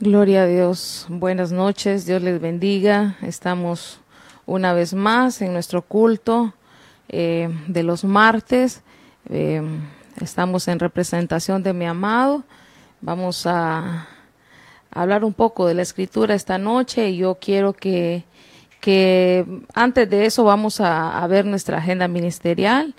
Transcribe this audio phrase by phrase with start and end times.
[0.00, 1.06] Gloria a Dios.
[1.08, 2.04] Buenas noches.
[2.04, 3.16] Dios les bendiga.
[3.22, 4.00] Estamos
[4.44, 6.52] una vez más en nuestro culto
[7.08, 8.82] eh, de los martes.
[9.30, 9.62] Eh,
[10.20, 12.42] estamos en representación de mi amado.
[13.02, 14.08] Vamos a
[14.90, 18.24] hablar un poco de la escritura esta noche y yo quiero que,
[18.80, 22.96] que antes de eso vamos a, ver nuestra agenda ministerial.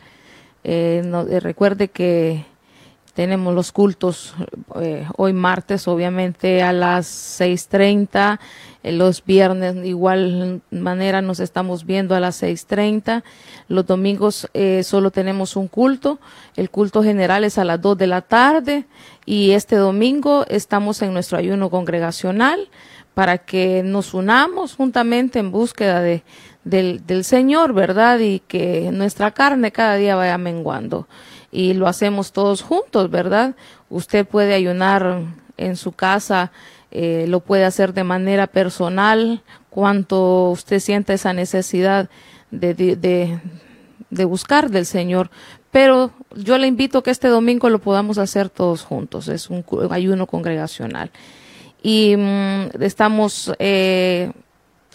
[0.64, 1.04] Eh,
[1.42, 2.46] recuerde que
[3.16, 4.36] tenemos los cultos
[4.82, 8.40] eh, hoy martes, obviamente a las 6.30.
[8.84, 13.24] Eh, los viernes, igual manera, nos estamos viendo a las 6.30.
[13.70, 16.20] Los domingos eh, solo tenemos un culto.
[16.58, 18.86] El culto general es a las 2 de la tarde.
[19.26, 22.68] Y este domingo estamos en nuestro ayuno congregacional
[23.14, 26.22] para que nos unamos juntamente en búsqueda de,
[26.66, 28.20] del Señor, ¿verdad?
[28.20, 31.08] Y que nuestra carne cada día vaya menguando
[31.56, 33.56] y lo hacemos todos juntos, ¿verdad?
[33.90, 35.22] Usted puede ayunar
[35.56, 36.52] en su casa,
[36.92, 42.10] eh, lo puede hacer de manera personal, cuanto usted sienta esa necesidad
[42.52, 43.40] de, de,
[44.10, 45.30] de, buscar del Señor.
[45.72, 49.64] Pero yo le invito a que este domingo lo podamos hacer todos juntos, es un
[49.92, 51.10] ayuno congregacional.
[51.82, 54.34] Y mm, estamos eh,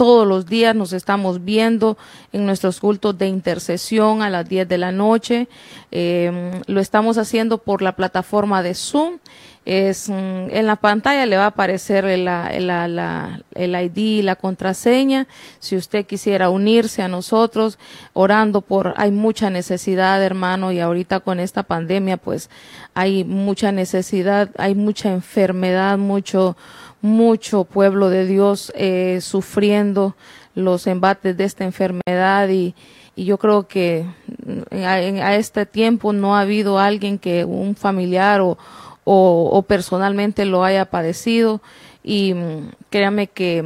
[0.00, 1.98] todos los días nos estamos viendo
[2.32, 5.46] en nuestros cultos de intercesión a las 10 de la noche.
[5.90, 9.18] Em, lo estamos haciendo por la plataforma de Zoom.
[9.66, 15.26] Es, mm, en la pantalla le va a aparecer el, ID, la contraseña.
[15.58, 17.78] Si usted quisiera unirse a nosotros,
[18.14, 22.48] orando por, hay mucha necesidad, hermano, y ahorita con esta pandemia, pues
[22.94, 26.56] hay mucha necesidad, hay mucha enfermedad, mucho,
[27.02, 30.14] mucho pueblo de Dios eh, sufriendo
[30.54, 32.74] los embates de esta enfermedad y,
[33.16, 34.04] y yo creo que
[34.46, 38.58] mm, a, este tiempo no ha habido alguien que un familiar o,
[39.04, 41.60] o, personalmente lo haya padecido
[42.02, 43.64] y mm, créame que,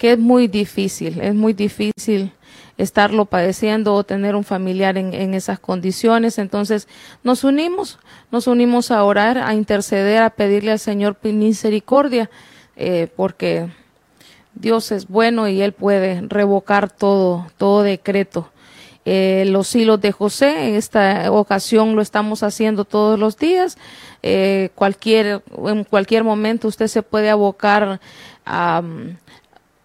[0.00, 2.32] que es muy difícil, es muy difícil
[2.78, 6.38] estarlo padeciendo o tener un familiar en, esas condiciones.
[6.38, 6.88] Entonces
[7.22, 7.98] nos unimos,
[8.30, 12.30] nos unimos a orar, a interceder, a pedirle al Señor misericordia,
[12.76, 13.68] eh, porque
[14.54, 18.50] Dios es bueno y Él puede revocar todo, todo decreto.
[19.04, 23.76] Eh, los hilos de José, en esta ocasión lo estamos haciendo todos los días.
[24.22, 28.00] Eh, cualquier, en cualquier momento usted se puede abocar
[28.46, 28.82] a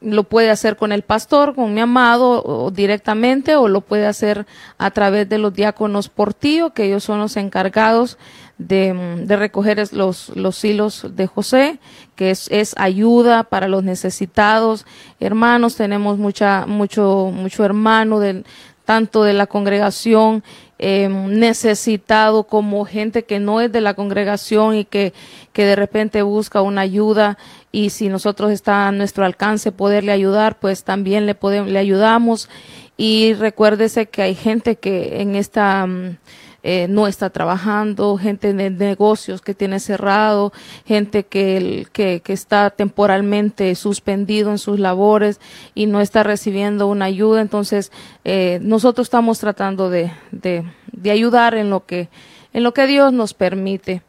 [0.05, 4.45] lo puede hacer con el pastor, con mi amado o directamente, o lo puede hacer
[4.77, 8.17] a través de los diáconos portillo, que ellos son los encargados
[8.57, 8.93] de,
[9.25, 11.79] de recoger los, los hilos de José,
[12.15, 14.85] que es, es, ayuda para los necesitados.
[15.19, 18.45] Hermanos, tenemos mucha, mucho, mucho hermano del,
[18.85, 20.43] tanto de la congregación
[20.77, 25.13] eh, necesitado como gente que no es de la congregación y que,
[25.53, 27.37] que de repente busca una ayuda.
[27.71, 32.49] Y si nosotros está a nuestro alcance poderle ayudar, pues también le podemos, le ayudamos.
[32.97, 36.17] Y recuérdese que hay gente que en esta mm,
[36.67, 40.51] eh, no está trabajando, gente de negocios que tiene cerrado,
[40.83, 45.39] gente que, que, está temporalmente suspendido en sus labores
[45.75, 47.41] y no está recibiendo una ayuda.
[47.41, 47.91] Entonces,
[48.23, 52.09] eh, nosotros estamos tratando de, de, de ayudar en lo que,
[52.51, 54.01] en lo que Dios nos permite.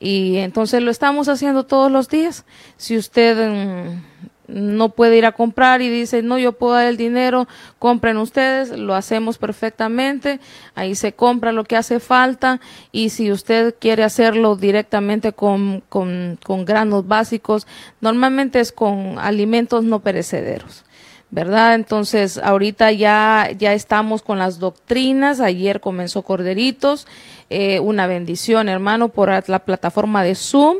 [0.00, 2.44] Y entonces lo estamos haciendo todos los días.
[2.76, 4.02] Si usted mm,
[4.50, 8.70] no puede ir a comprar y dice, no, yo puedo dar el dinero, compren ustedes,
[8.70, 10.40] lo hacemos perfectamente,
[10.74, 12.60] ahí se compra lo que hace falta
[12.92, 17.66] y si usted quiere hacerlo directamente con, con, con granos básicos,
[18.00, 20.84] normalmente es con alimentos no perecederos.
[21.30, 21.76] ¿verdad?
[21.76, 25.40] Entonces, ahorita ya, ya estamos con las doctrinas.
[25.40, 27.06] Ayer comenzó Corderitos,
[27.50, 30.78] eh, una bendición, hermano, por la plataforma de Zoom,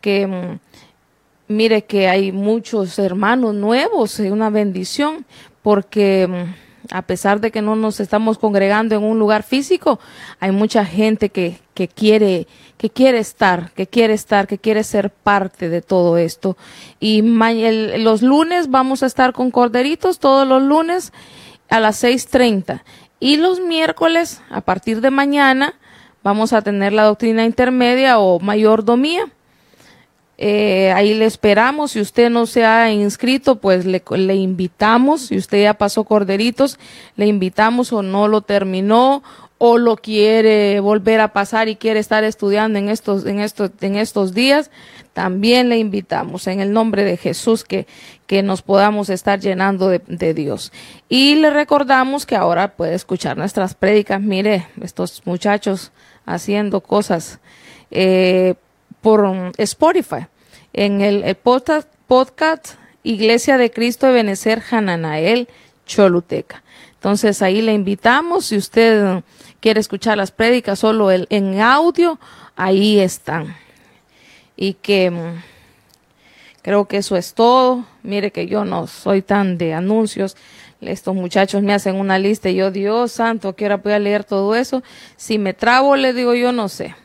[0.00, 0.58] que mm,
[1.48, 5.26] mire que hay muchos hermanos nuevos, es una bendición,
[5.62, 9.98] porque mm, a pesar de que no nos estamos congregando en un lugar físico,
[10.40, 12.46] hay mucha gente que, que quiere,
[12.76, 16.56] que quiere estar, que quiere estar, que quiere ser parte de todo esto.
[17.00, 21.12] Y los lunes vamos a estar con Corderitos, todos los lunes
[21.68, 22.82] a las 6.30.
[23.18, 25.74] Y los miércoles, a partir de mañana,
[26.22, 29.32] vamos a tener la doctrina intermedia o mayordomía
[30.38, 31.92] eh, ahí le esperamos.
[31.92, 35.22] Si usted no se ha inscrito, pues le, le, invitamos.
[35.22, 36.78] Si usted ya pasó corderitos,
[37.16, 39.22] le invitamos o no lo terminó
[39.58, 43.96] o lo quiere volver a pasar y quiere estar estudiando en estos, en estos, en
[43.96, 44.70] estos días,
[45.14, 47.86] también le invitamos en el nombre de Jesús que,
[48.26, 50.72] que nos podamos estar llenando de, de Dios.
[51.08, 54.20] Y le recordamos que ahora puede escuchar nuestras prédicas.
[54.20, 55.90] Mire, estos muchachos
[56.26, 57.38] haciendo cosas.
[57.90, 58.56] Eh,
[59.06, 60.26] por um, Spotify.
[60.72, 62.74] en el, podcast,
[63.04, 65.46] Iglesia de Cristo de Benecer Hananael
[65.86, 66.64] Choluteca.
[66.94, 69.22] Entonces ahí le invitamos, si usted
[69.60, 72.18] quiere escuchar las prédicas solo el, en audio,
[72.56, 73.54] ahí están.
[74.56, 75.40] Y que mm,
[76.62, 77.84] creo que eso es todo.
[78.02, 80.36] Mire que yo no soy tan de anuncios.
[80.80, 84.24] Estos muchachos me hacen una lista y yo, Dios santo, ¿qué hora voy a leer
[84.24, 84.82] todo eso?
[85.14, 86.96] Si me trabo, le digo yo, no sé.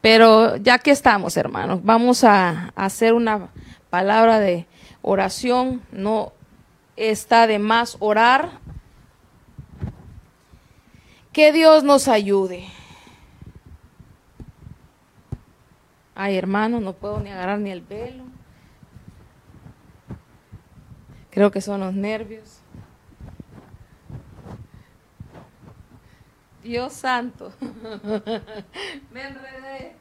[0.00, 3.50] Pero ya que estamos, hermanos, vamos a hacer una
[3.90, 4.66] palabra de
[5.02, 5.82] oración.
[5.90, 6.32] No
[6.96, 8.60] está de más orar.
[11.32, 12.66] Que Dios nos ayude.
[16.14, 18.24] Ay, hermano, no puedo ni agarrar ni el velo.
[21.30, 22.57] Creo que son los nervios.
[26.68, 27.50] Dios santo.
[29.10, 29.96] Me enredé.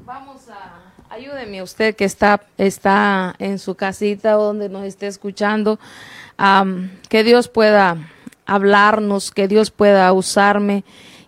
[0.00, 5.78] Vamos a ayúdeme usted que está está en su casita o donde nos esté escuchando,
[7.08, 7.96] que Dios pueda
[8.44, 10.84] hablarnos, que Dios pueda usarme,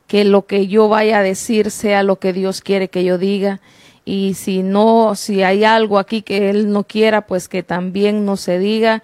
[0.06, 3.60] que lo que yo vaya a decir sea lo que Dios quiere que yo diga.
[4.04, 8.36] Y si no, si hay algo aquí que Él no quiera, pues que también no
[8.36, 9.02] se diga.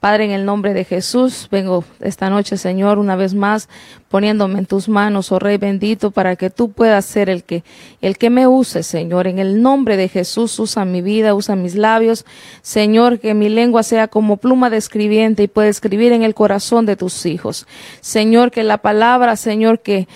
[0.00, 3.68] Padre, en el nombre de Jesús, vengo esta noche, Señor, una vez más,
[4.08, 7.64] poniéndome en tus manos, oh Rey bendito, para que tú puedas ser el que,
[8.02, 9.26] el que me use, Señor.
[9.26, 12.26] En el nombre de Jesús, usa mi vida, usa mis labios,
[12.62, 16.86] Señor, que mi lengua sea como pluma de escribiente y pueda escribir en el corazón
[16.86, 17.66] de tus hijos.
[18.00, 20.08] Señor, que la palabra, Señor, que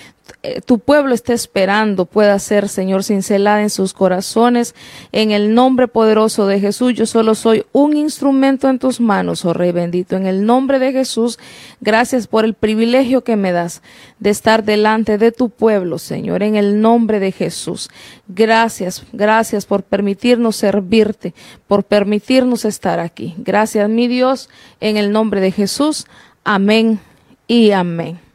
[0.65, 4.75] tu pueblo está esperando pueda ser, Señor, cincelada en sus corazones.
[5.13, 9.53] En el nombre poderoso de Jesús, yo solo soy un instrumento en tus manos, oh
[9.53, 10.17] Rey bendito.
[10.17, 11.39] En el nombre de Jesús,
[11.81, 13.83] gracias por el privilegio que me das
[14.19, 16.43] de estar delante de tu pueblo, Señor.
[16.43, 17.91] En el nombre de Jesús.
[18.29, 21.35] Gracias, gracias por permitirnos servirte,
[21.67, 23.35] por permitirnos estar aquí.
[23.39, 24.49] Gracias, mi Dios,
[24.81, 26.07] en el nombre de Jesús.
[26.45, 27.01] Amén
[27.47, 28.30] y amén.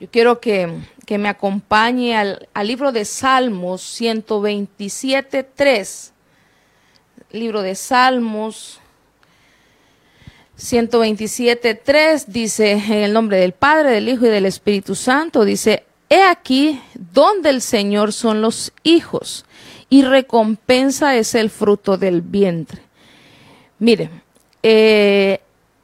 [0.00, 0.66] Yo quiero que,
[1.10, 6.12] me acompañe al, libro de Salmos 127, 3.
[7.32, 8.80] Libro de Salmos
[10.56, 15.84] 127, 3 dice en el nombre del Padre, del Hijo y del Espíritu Santo, dice,
[16.08, 16.80] He aquí
[17.12, 19.44] donde el Señor son los hijos
[19.90, 22.80] y recompensa es el fruto del vientre.
[23.78, 24.08] Mire,
[24.62, 25.40] eh,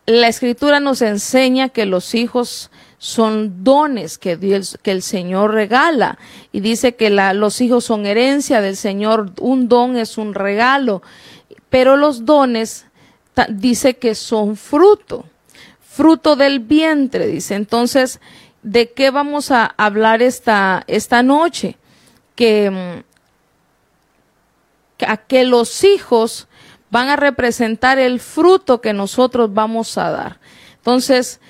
[0.06, 2.70] la escritura nos enseña que los hijos
[3.06, 4.36] son dones que,
[4.82, 6.18] que el Señor regala.
[6.50, 11.02] Y dice que los hijos son herencia del Señor, un don es un regalo,
[11.70, 12.86] pero los dones
[13.48, 15.24] dice que son fruto,
[15.80, 17.54] fruto del vientre, dice.
[17.54, 18.18] Entonces,
[18.64, 21.76] ¿de qué vamos a hablar esta, esta noche?
[22.34, 23.04] Que,
[25.06, 26.48] a que los hijos
[26.90, 30.40] van a representar el fruto que nosotros vamos a dar.
[30.78, 31.40] Entonces,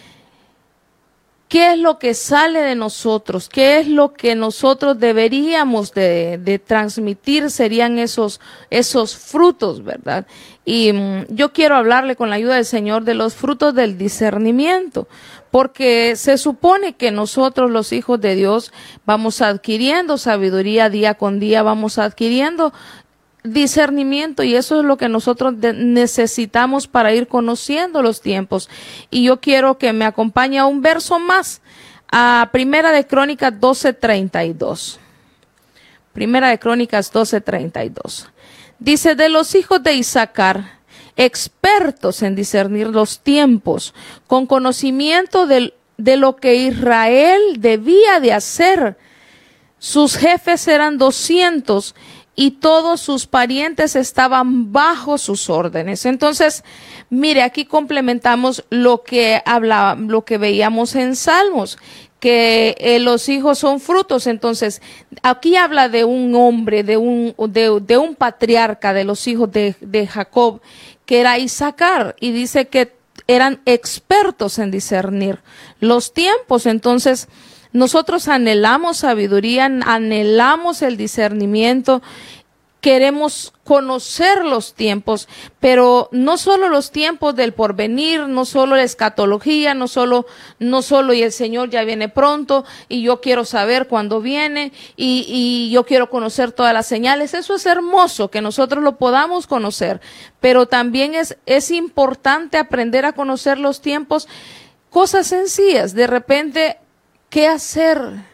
[1.49, 3.49] ¿Qué es lo que sale de nosotros?
[3.49, 7.53] ¿Qué es lo que nosotros deberíamos de, transmitir?
[7.53, 8.41] Serían esos,
[8.71, 10.27] esos frutos, ¿verdad?
[10.65, 15.07] Y mm, yo quiero hablarle con la ayuda del Señor de los frutos del discernimiento,
[15.53, 18.73] porque se supone que nosotros los hijos de Dios
[19.05, 22.73] vamos adquiriendo sabiduría día con día, vamos adquiriendo
[23.47, 28.69] discernimiento y eso es lo que nosotros necesitamos para ir conociendo los tiempos.
[29.11, 31.61] Y yo quiero que me acompañe a un verso más,
[32.11, 34.99] a Primera de Crónicas 12:32.
[36.13, 38.29] Primera de Crónicas 12:32.
[38.79, 40.77] Dice, de los hijos de Isaacar,
[41.17, 43.95] expertos en discernir los tiempos,
[44.27, 48.99] con conocimiento de, de lo que Israel debía de hacer.
[49.79, 51.95] Sus jefes eran doscientos
[52.37, 56.05] y todos sus parientes estaban bajo sus órdenes.
[56.05, 56.63] Entonces,
[57.09, 61.79] mire, aquí complementamos lo que hablaba, lo que veíamos en Salmos,
[62.21, 64.27] que eh, los hijos son frutos.
[64.27, 64.83] Entonces,
[65.23, 70.07] aquí habla de un hombre, de un, de, un patriarca de los hijos de, de
[70.07, 70.61] Jacob,
[71.07, 72.95] que era Isaacar, y dice que
[73.29, 75.41] eran expertos en discernir
[75.81, 76.67] los tiempos.
[76.67, 77.29] Entonces,
[77.77, 82.01] nosotros anhelamos sabiduría, anhelamos el discernimiento,
[82.81, 85.29] queremos conocer los tiempos,
[85.61, 90.25] pero no solo los tiempos del porvenir, no solo la escatología, no solo,
[90.59, 95.69] no solo y el Señor ya viene pronto y yo quiero saber cuándo viene y,
[95.71, 97.35] yo quiero conocer todas las señales.
[97.35, 100.01] Eso es hermoso que nosotros lo podamos conocer,
[100.41, 104.29] pero también es importante aprender a conocer los tiempos,
[104.89, 105.93] cosas sencillas.
[105.93, 106.79] De repente
[107.29, 108.25] ¿Qué hacer?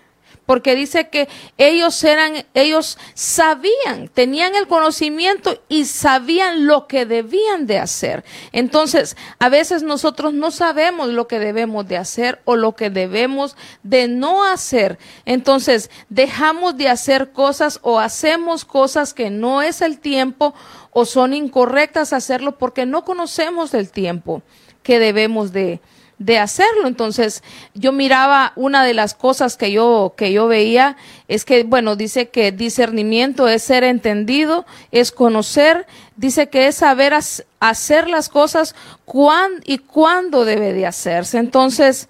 [0.46, 7.66] porque dice que ellos eran, ellos sabían, tenían el conocimiento y sabían lo que debían
[7.66, 8.24] de hacer.
[8.52, 13.56] Entonces, a veces nosotros no sabemos lo que debemos de hacer o lo que debemos
[13.82, 14.98] de no hacer.
[15.24, 20.54] Entonces, dejamos de hacer cosas o hacemos cosas que no es el tiempo
[20.90, 24.42] o son incorrectas hacerlo porque no conocemos el tiempo
[24.82, 25.80] que debemos de,
[26.24, 26.86] de hacerlo.
[26.86, 27.42] Entonces,
[27.74, 30.96] yo miraba una de las cosas que yo, que yo veía
[31.28, 35.86] es que, bueno, dice que discernimiento es ser entendido, es conocer,
[36.16, 37.12] dice que es saber
[37.60, 38.74] hacer las cosas
[39.04, 41.38] cuándo y cuándo debe de hacerse.
[41.38, 42.08] Entonces,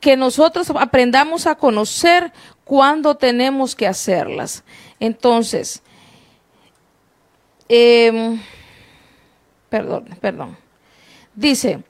[0.00, 2.32] que nosotros aprendamos a conocer
[2.64, 4.64] cuándo tenemos que hacerlas.
[4.98, 5.80] Entonces,
[7.68, 8.36] eh,
[9.68, 10.56] perdón, perdón.
[11.34, 11.82] Dice,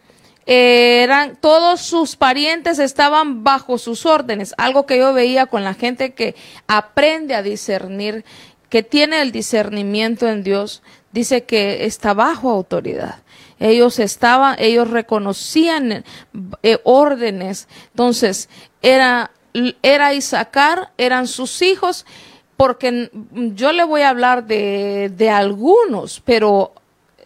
[0.46, 6.14] eran todos sus parientes estaban bajo sus órdenes, algo que yo veía con la gente
[6.14, 6.34] que
[6.66, 8.25] aprende a discernir,
[8.68, 10.82] que tiene el discernimiento en Dios,
[11.12, 13.16] dice que está bajo autoridad.
[13.61, 16.04] Ellos estaban, ellos reconocían
[16.62, 17.68] eh, órdenes.
[17.90, 18.49] Entonces,
[18.80, 19.30] era,
[19.82, 22.04] era Isaacar, eran sus hijos,
[22.56, 23.11] porque
[23.54, 26.72] yo le voy a hablar de, de algunos, pero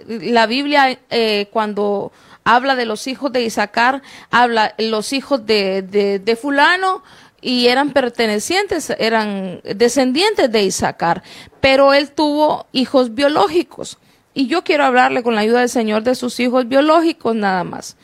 [0.06, 2.12] la Biblia eh, cuando
[2.46, 7.02] habla de los hijos de Isaacar, habla los hijos de, de, fulano
[7.40, 11.24] y eran pertenecientes, eran descendientes de Isaacar,
[11.60, 13.98] pero él tuvo hijos biológicos.
[14.32, 17.96] Y yo quiero hablarle con la ayuda del Señor de sus hijos biológicos nada más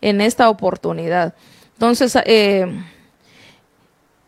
[0.00, 1.34] en esta oportunidad.
[1.74, 2.82] Entonces, eh,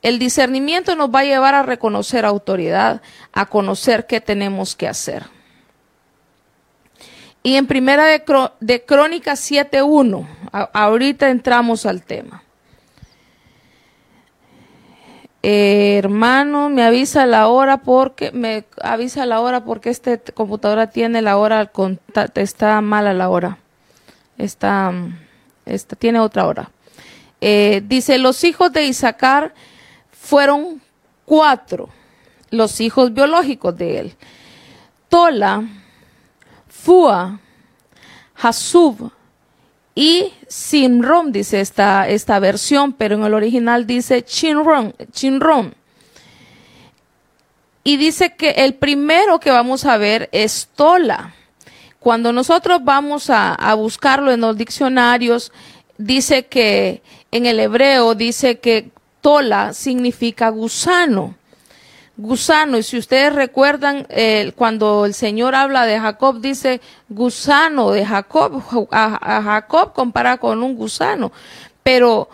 [0.03, 3.01] el discernimiento nos va a llevar a reconocer autoridad,
[3.33, 5.25] a conocer qué tenemos que hacer.
[7.43, 8.23] Y en primera de,
[8.61, 10.27] de Crónicas 7.1,
[10.73, 12.43] ahorita entramos al tema.
[15.43, 21.37] hermano, me avisa la hora porque me avisa la hora porque esta computadora tiene la
[21.37, 21.73] hora
[22.37, 23.59] está mala la hora.
[24.39, 24.93] Está,
[25.67, 26.71] está tiene otra hora.
[27.41, 29.53] Eh, dice los hijos de Isaacar
[30.13, 30.81] fueron
[31.25, 31.89] cuatro,
[32.51, 34.15] los hijos biológicos de él.
[35.09, 35.65] Tola,
[36.83, 37.39] Fua,
[38.35, 39.13] Hasub
[39.95, 45.75] y Sinrom, dice esta, esta versión, pero en el original dice Chinron.
[47.85, 51.35] Y dice que el primero que vamos a ver es Tola.
[52.01, 55.53] Cuando nosotros vamos a, a buscarlo en los diccionarios,
[55.99, 61.37] dice que en el hebreo dice que Tola significa gusano
[62.23, 62.79] gusano.
[62.79, 64.07] Y si ustedes recuerdan,
[64.57, 68.63] cuando el Señor habla de Jacob, dice gusano de Jacob.
[68.91, 71.33] A, Jacob compara con un gusano.
[71.83, 72.29] Pero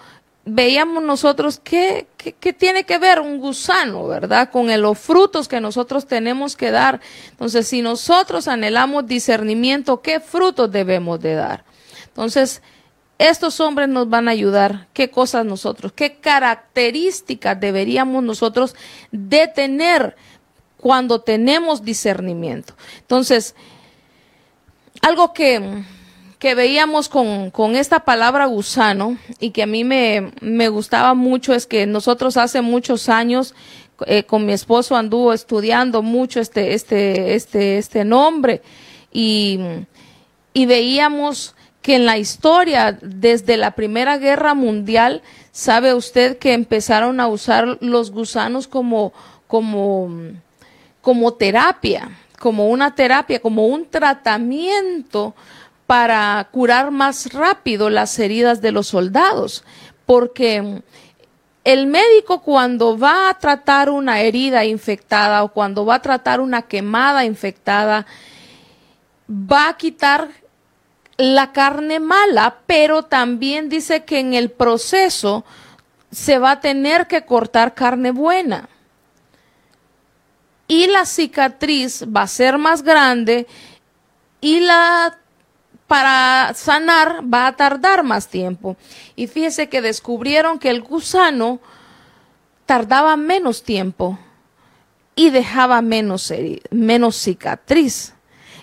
[0.44, 4.50] veíamos nosotros qué, qué, tiene que ver un gusano, ¿verdad?
[4.50, 7.00] Con los frutos que nosotros tenemos que dar.
[7.30, 11.64] Entonces, si nosotros anhelamos discernimiento, ¿qué frutos debemos de dar?
[12.06, 12.62] Entonces,
[13.18, 14.86] estos hombres nos van a ayudar.
[14.92, 15.92] ¿Qué cosas nosotros?
[15.92, 18.74] ¿Qué características deberíamos nosotros
[19.10, 20.16] de tener
[20.76, 22.74] cuando tenemos discernimiento?
[23.00, 23.56] Entonces,
[25.02, 25.82] algo que,
[26.38, 31.54] que veíamos con, con, esta palabra gusano y que a mí me, me gustaba mucho
[31.54, 33.54] es que nosotros hace muchos años
[34.06, 38.62] eh, con mi esposo anduvo estudiando mucho este, este, este, este nombre
[39.12, 39.58] y,
[40.52, 41.56] y veíamos
[41.88, 47.78] que en la historia, desde la Primera Guerra Mundial, sabe usted que empezaron a usar
[47.80, 49.14] los gusanos como,
[49.46, 50.10] como,
[51.00, 55.34] como terapia, como una terapia, como un tratamiento
[55.86, 59.64] para curar más rápido las heridas de los soldados,
[60.04, 60.82] porque
[61.64, 66.60] el médico cuando va a tratar una herida infectada o cuando va a tratar una
[66.60, 68.04] quemada infectada,
[69.30, 70.28] va a quitar
[71.18, 75.44] la carne mala, pero también dice que en el proceso
[76.10, 78.68] se va a tener que cortar carne buena.
[80.68, 83.46] Y la cicatriz va a ser más grande
[84.40, 85.18] y la
[85.88, 88.76] para sanar va a tardar más tiempo.
[89.16, 91.60] Y fíjese que descubrieron que el gusano
[92.66, 94.18] tardaba menos tiempo
[95.16, 96.32] y dejaba menos,
[96.70, 98.14] menos cicatriz.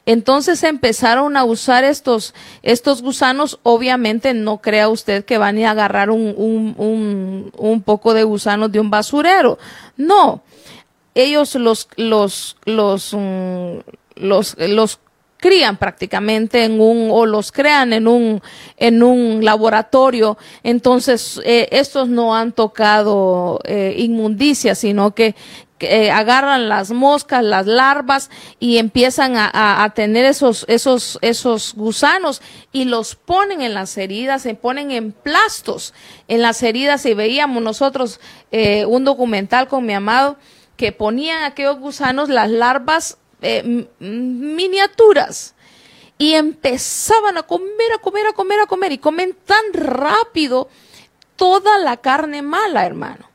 [0.06, 3.60] Entonces empezaron a usar estos, estos gusanos.
[3.64, 8.80] Obviamente no crea usted que van a agarrar un, un, un, poco de gusanos de
[8.80, 9.58] un basurero.
[9.98, 10.44] No.
[11.16, 13.78] Ellos los, los, los, mm,
[14.16, 15.00] los, los
[15.38, 18.42] crían prácticamente en un, o los crean en un,
[18.78, 20.38] en un laboratorio.
[20.64, 25.36] Entonces, eh, estos no han tocado eh, inmundicia, sino que,
[25.86, 32.86] eh, agarran las moscas, las larvas y empiezan a, tener esos, esos, esos gusanos y
[32.86, 35.94] los ponen en las heridas, se ponen en plastos
[36.28, 37.06] en las heridas.
[37.06, 38.20] Y veíamos nosotros
[38.52, 40.38] eh, un documental con mi amado
[40.78, 45.56] que ponían aquellos gusanos, las larvas eh, miniaturas
[46.18, 50.70] y empezaban a comer, a comer, a comer, a comer y comen tan rápido
[51.36, 53.35] toda la carne mala, hermano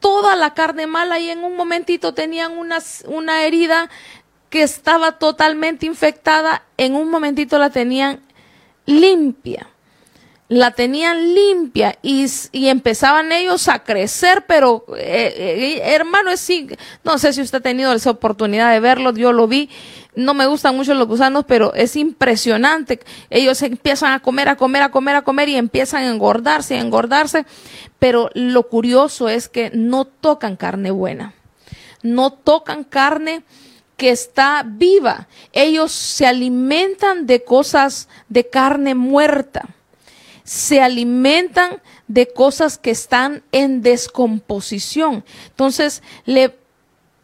[0.00, 3.90] toda la carne mala y en un momentito tenían una, una herida
[4.50, 8.20] que estaba totalmente infectada, en un momentito la tenían
[8.86, 9.68] limpia.
[10.50, 16.50] La tenían limpia y, y empezaban ellos a crecer, pero eh, eh, hermano, es,
[17.04, 19.68] no sé si usted ha tenido esa oportunidad de verlo, yo lo vi
[20.18, 22.98] no me gustan mucho los gusanos, pero es impresionante.
[23.30, 26.80] Ellos empiezan a comer, a comer, a comer, a comer y empiezan a engordarse, a
[26.80, 27.46] engordarse.
[28.00, 31.34] Pero lo curioso es que no tocan carne buena.
[32.02, 33.44] No tocan carne
[33.96, 35.28] que está viva.
[35.52, 39.68] Ellos se alimentan de cosas de carne muerta.
[40.42, 45.24] Se alimentan de cosas que están en descomposición.
[45.50, 46.56] Entonces, le,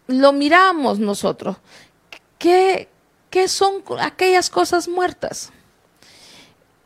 [0.07, 1.57] lo miramos nosotros.
[2.45, 5.51] ¿Qué, son aquellas cosas muertas?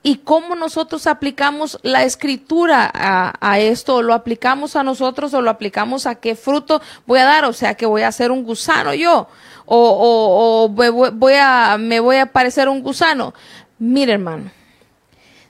[0.01, 5.51] y cómo nosotros aplicamos la escritura a, esto, o lo aplicamos a nosotros, o lo
[5.51, 8.95] aplicamos a qué fruto voy a dar, o sea, que voy a ser un gusano
[8.95, 9.29] yo,
[9.67, 13.35] o, me, voy a, me voy a parecer un gusano.
[13.81, 14.53] Mire, hermano,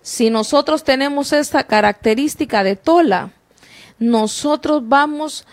[0.00, 3.30] si nosotros tenemos esta característica de tola,
[3.98, 5.46] nosotros vamos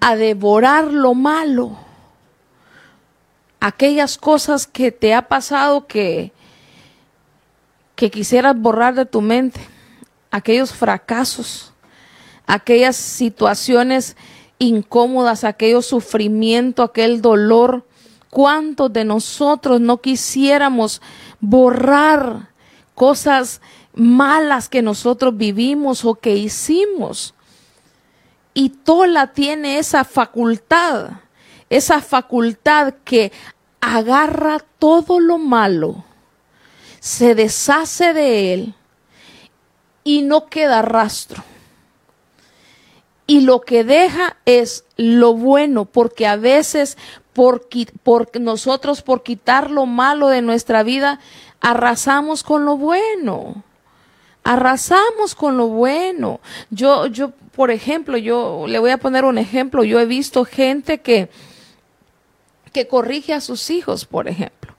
[0.00, 1.85] a devorar lo malo
[3.66, 6.30] aquellas cosas que te ha pasado que,
[7.96, 9.60] que quisieras borrar de tu mente,
[10.30, 11.72] aquellos fracasos,
[12.46, 14.16] aquellas situaciones
[14.60, 17.84] incómodas, aquellos sufrimiento, aquel dolor.
[18.30, 21.02] ¿Cuántos de nosotros no quisiéramos
[21.40, 22.50] borrar
[22.94, 23.60] cosas
[23.94, 27.34] malas que nosotros vivimos o que hicimos?
[28.54, 31.26] Y Tola tiene esa facultad
[31.68, 33.32] esa facultad que
[33.86, 36.04] agarra todo lo malo,
[36.98, 38.74] se deshace de él
[40.02, 41.44] y no queda rastro.
[43.28, 46.98] Y lo que deja es lo bueno, porque a veces
[47.32, 47.68] por,
[48.40, 51.20] nosotros por quitar lo malo de nuestra vida,
[51.60, 53.62] arrasamos con lo bueno.
[54.42, 56.40] Arrasamos con lo bueno.
[56.70, 59.84] Yo, yo, por ejemplo, yo le voy a poner un ejemplo.
[59.84, 61.30] Yo he visto gente que,
[62.76, 64.74] que corrige a sus hijos, por ejemplo.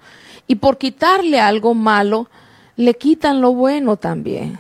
[0.46, 2.30] Y por quitarle algo malo,
[2.76, 4.60] le quitan lo bueno también.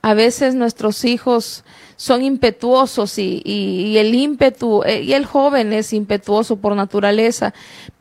[0.00, 1.64] A veces nuestros hijos
[1.96, 7.52] son impetuosos y, el ímpetu, eh, y el joven es impetuoso por naturaleza,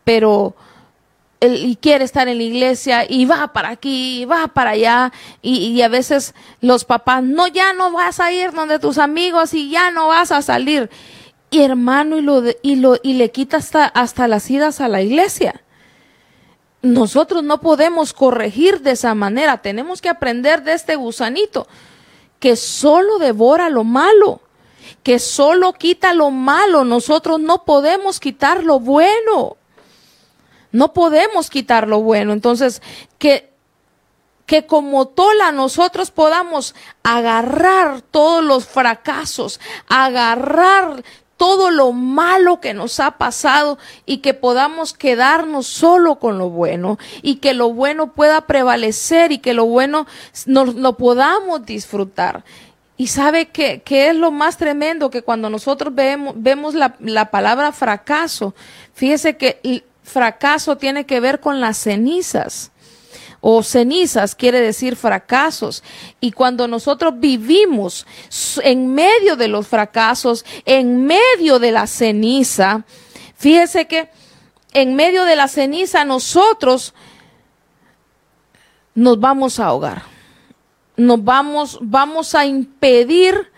[0.06, 0.56] pero
[1.41, 5.58] él, y quiere estar en la iglesia y va para aquí, va para allá, y,
[5.58, 9.69] y, a veces los papás, no, ya no vas a ir donde tus amigos y
[9.69, 10.89] ya no vas a salir
[11.50, 15.02] y hermano y lo, y lo y le quita hasta, hasta las idas a la
[15.02, 15.64] iglesia.
[16.82, 21.68] Nosotros no podemos corregir de esa manera, tenemos que aprender de este gusanito
[22.40, 24.42] que solo devora lo malo,
[25.04, 29.58] que solo quita lo malo, nosotros no podemos quitar lo bueno.
[30.72, 32.32] No podemos quitar lo bueno.
[32.32, 32.82] Entonces,
[33.18, 33.50] que
[34.50, 41.04] que como tola nosotros podamos agarrar todos los fracasos, agarrar
[41.39, 46.99] todo lo malo que nos ha pasado y que podamos quedarnos solo con lo bueno
[47.21, 50.06] y que lo bueno pueda prevalecer y que lo bueno
[50.45, 52.43] nos lo podamos disfrutar.
[52.97, 57.71] Y sabe que, es lo más tremendo que cuando nosotros vemos, vemos la, la palabra
[57.71, 58.54] fracaso,
[58.93, 62.71] fíjese que fracaso tiene que ver con las cenizas
[63.41, 65.84] o cenizas quiere decir fracasos.
[66.19, 68.06] Y cuando nosotros vivimos
[68.63, 72.84] en medio de los fracasos, en medio de la ceniza,
[73.36, 74.10] fíjese que
[74.73, 76.93] en medio de la ceniza nosotros
[78.93, 80.04] nos vamos a ahogar.
[80.97, 83.52] Nos vamos, vamos a impedir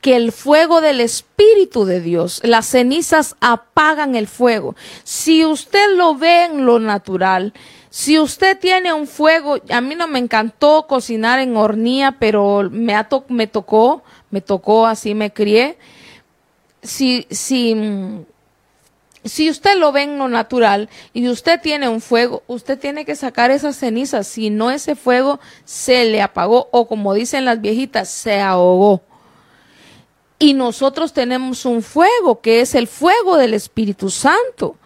[0.00, 4.76] que el fuego del Espíritu de Dios, las cenizas apagan el fuego.
[5.02, 7.54] Si usted lo ve en lo natural,
[7.96, 12.92] si usted tiene un fuego, a mí no me encantó cocinar en hornilla, pero me,
[13.46, 14.02] tocó,
[14.32, 15.78] me tocó, así me crié.
[16.82, 17.76] Si, si,
[19.22, 23.14] si usted lo ve en lo natural y usted tiene un fuego, usted tiene que
[23.14, 28.08] sacar esas cenizas, si no ese fuego se le apagó o como dicen las viejitas,
[28.08, 29.02] se ahogó.
[30.40, 34.78] Y nosotros tenemos un fuego que es el fuego del Espíritu Santo.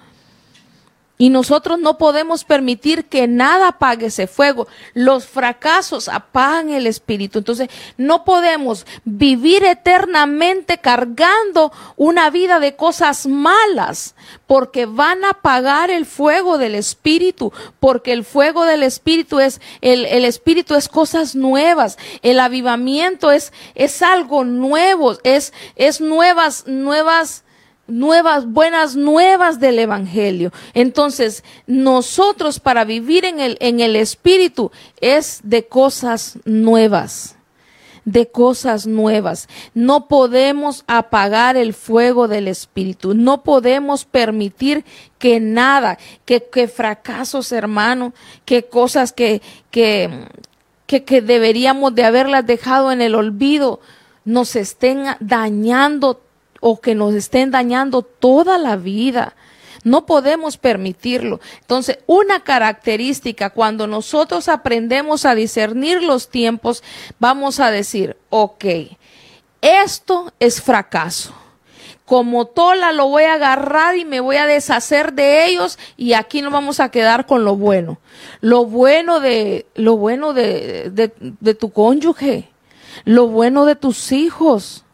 [1.20, 4.68] Y nosotros no podemos permitir que nada apague ese fuego.
[4.94, 7.38] Los fracasos apagan el espíritu.
[7.38, 14.14] Entonces, no podemos vivir eternamente cargando una vida de cosas malas,
[14.46, 20.06] porque van a apagar el fuego del espíritu, porque el fuego del espíritu es, el,
[20.06, 21.98] el espíritu es cosas nuevas.
[22.22, 27.42] El avivamiento es, es algo nuevo, es, es nuevas, nuevas,
[27.88, 30.52] nuevas, buenas nuevas del Evangelio.
[30.74, 34.70] Entonces, nosotros para vivir en el, en el Espíritu
[35.00, 37.34] es de cosas nuevas
[38.04, 39.48] de cosas nuevas.
[39.74, 43.12] No podemos apagar el fuego del Espíritu.
[43.12, 44.86] No podemos permitir
[45.18, 48.14] que nada, que, que fracasos, hermano,
[48.46, 50.08] que cosas que, que,
[50.86, 53.80] que, que deberíamos de haberlas dejado en el olvido,
[54.24, 56.22] nos estén dañando
[56.60, 59.34] o que nos estén dañando toda la vida.
[59.84, 61.40] No podemos permitirlo.
[61.60, 66.82] Entonces, una característica, cuando nosotros aprendemos a discernir los tiempos,
[67.18, 68.64] vamos a decir, ok,
[69.60, 71.32] esto es fracaso.
[72.04, 76.40] Como tola lo voy a agarrar y me voy a deshacer de ellos y aquí
[76.40, 77.98] nos vamos a quedar con lo bueno.
[78.40, 82.48] Lo bueno de, lo bueno de, de, de tu cónyuge,
[83.04, 84.84] lo bueno de tus hijos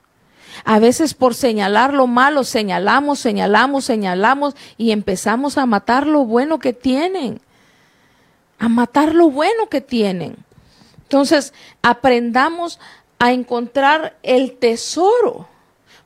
[0.65, 6.59] a veces por señalar lo malo, señalamos, señalamos, señalamos y empezamos a matar lo bueno
[6.59, 7.41] que tienen.
[8.59, 10.37] A matar lo bueno que tienen.
[11.03, 12.79] Entonces, aprendamos
[13.19, 15.49] a encontrar el tesoro.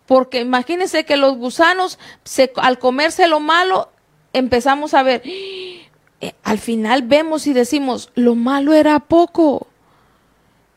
[0.07, 1.99] Porque imagínense que los gusanos,
[2.57, 3.91] al comerse lo malo,
[4.33, 9.67] empezamos a ver, eh, al final vemos y decimos, lo malo era poco.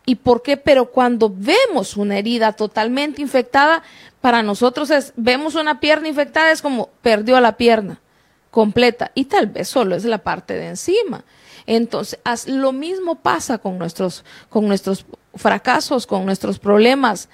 [0.06, 0.58] ¿Y por qué?
[0.58, 3.84] Pero cuando vemos una herida totalmente infectada,
[4.20, 8.00] para nosotros es, vemos una pierna infectada, es como perdió la pierna
[8.50, 11.24] completa y tal vez solo es la parte de encima.
[11.68, 17.30] Entonces, lo mismo pasa con nuestros, con nuestros fracasos, con nuestros problemas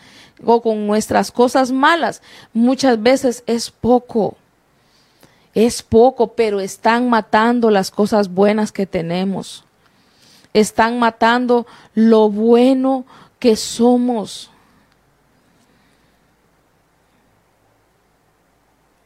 [0.46, 2.22] o con nuestras cosas malas.
[2.54, 4.38] Muchas veces es poco,
[5.54, 9.64] es poco, pero están matando las cosas buenas que tenemos
[10.54, 13.06] están matando lo bueno
[13.40, 14.50] que somos.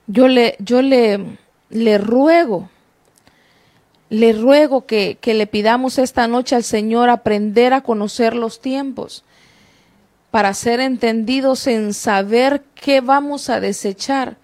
[0.08, 1.38] Yo le, yo le,
[1.69, 2.69] le ruego,
[4.10, 9.23] le ruego que, que le pidamos esta noche al Señor aprender a conocer los tiempos
[10.32, 14.38] para ser entendidos en saber qué vamos a desechar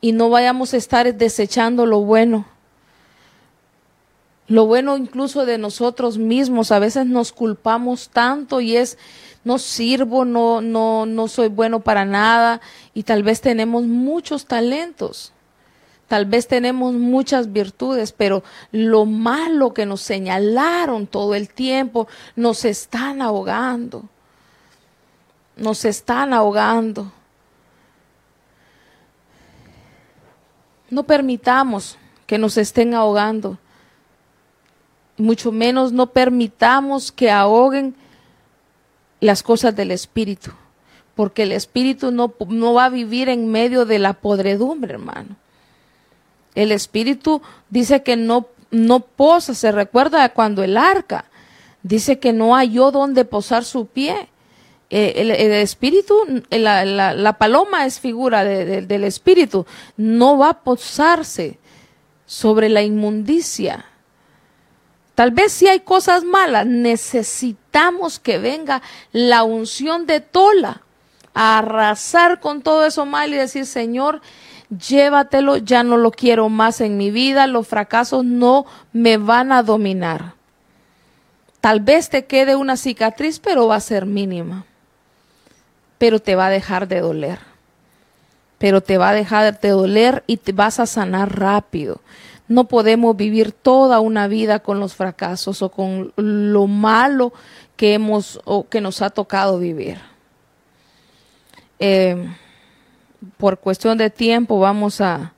[0.00, 2.51] y no vayamos a estar desechando lo bueno
[4.52, 8.98] lo bueno incluso de nosotros mismos, a veces nos culpamos tanto y es
[9.44, 12.60] no sirvo, no no no soy bueno para nada
[12.92, 15.32] y tal vez tenemos muchos talentos.
[16.06, 22.66] Tal vez tenemos muchas virtudes, pero lo malo que nos señalaron todo el tiempo nos
[22.66, 24.04] están ahogando.
[25.56, 27.10] Nos están ahogando.
[30.90, 33.56] No permitamos que nos estén ahogando
[35.22, 37.94] mucho menos no permitamos que ahoguen
[39.20, 40.50] las cosas del Espíritu,
[41.14, 45.36] porque el Espíritu no, no va a vivir en medio de la podredumbre, hermano.
[46.54, 51.26] El Espíritu dice que no, no posa, se recuerda cuando el arca
[51.82, 54.28] dice que no halló donde posar su pie.
[54.90, 56.14] Eh, el, espíritu,
[56.50, 59.64] la, la, paloma es figura del espíritu,
[59.96, 61.58] no va a posarse
[62.26, 63.86] sobre la inmundicia
[65.14, 70.82] Tal vez si hay cosas malas, necesitamos que venga la unción de Tola
[71.34, 74.20] a arrasar con todo eso mal y decir, Señor,
[74.70, 79.62] llévatelo, ya no lo quiero más en mi vida, los fracasos no me van a
[79.62, 80.34] dominar.
[81.60, 84.64] Tal vez te quede una cicatriz, pero va a ser mínima.
[85.98, 87.38] Pero te va a dejar de doler.
[88.58, 92.00] Pero te va a dejar de doler y te vas a sanar rápido.
[92.52, 97.32] No podemos vivir toda una vida con los fracasos o con lo malo
[97.76, 99.98] que hemos o que nos ha tocado vivir.
[101.78, 102.28] Eh,
[103.38, 105.32] por cuestión de tiempo vamos a,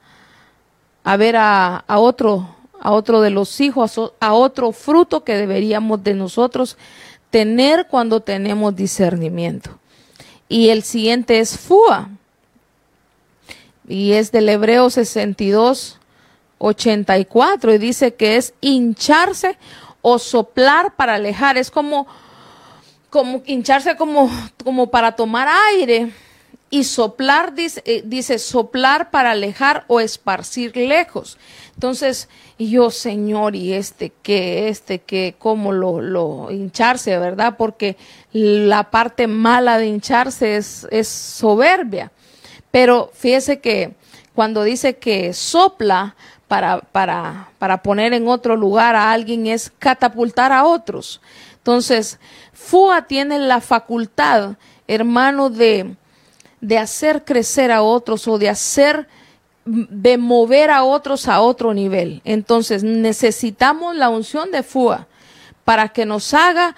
[1.05, 6.05] a ver a, a, otro a otro de los hijos, a otro fruto que deberíamos
[6.05, 6.77] de nosotros
[7.31, 9.79] tener cuando tenemos discernimiento.
[10.48, 12.11] Y el siguiente es FUA.
[13.88, 15.98] y es del Hebreo 62,
[16.64, 19.57] 84 y dice que es hincharse
[20.03, 21.57] o soplar para alejar.
[21.59, 22.07] Es como,
[23.11, 24.31] como hincharse como,
[24.62, 26.11] como para tomar aire
[26.70, 31.38] y soplar, dice, eh, dice soplar para alejar o esparcir lejos.
[31.74, 37.57] Entonces, yo, Señor, y este que, este que, cómo lo, lo hincharse, ¿verdad?
[37.57, 37.96] Porque
[38.33, 42.11] la parte mala de hincharse es, es soberbia.
[42.70, 43.94] Pero fíjese que
[44.35, 46.16] cuando dice que sopla
[46.55, 51.21] para, para, para poner en otro lugar a alguien es catapultar a otros.
[51.57, 52.21] Entonces,
[52.53, 54.55] FUA tiene la facultad,
[54.87, 55.97] hermano, de,
[56.61, 59.09] de hacer crecer a otros o de hacer
[59.64, 62.23] de mover a otros a otro nivel.
[62.25, 65.09] Entonces necesitamos la unción de FUA
[65.64, 66.77] para que nos haga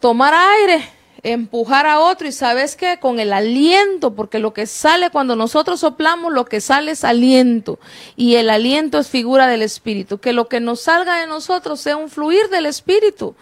[0.00, 0.88] tomar aire,
[1.32, 5.80] empujar a otro y sabes qué, con el aliento, porque lo que sale cuando nosotros
[5.80, 7.78] soplamos, lo que sale es aliento
[8.16, 11.96] y el aliento es figura del Espíritu, que lo que nos salga de nosotros sea
[11.96, 13.34] un fluir del Espíritu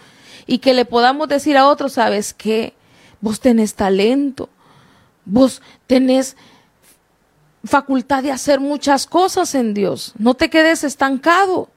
[0.46, 2.74] y que le podamos decir a otros, sabes qué,
[3.20, 4.48] vos tenés talento,
[5.24, 6.36] vos tenés
[7.64, 10.14] facultad de hacer muchas cosas en Dios.
[10.18, 11.68] No te quedes estancado.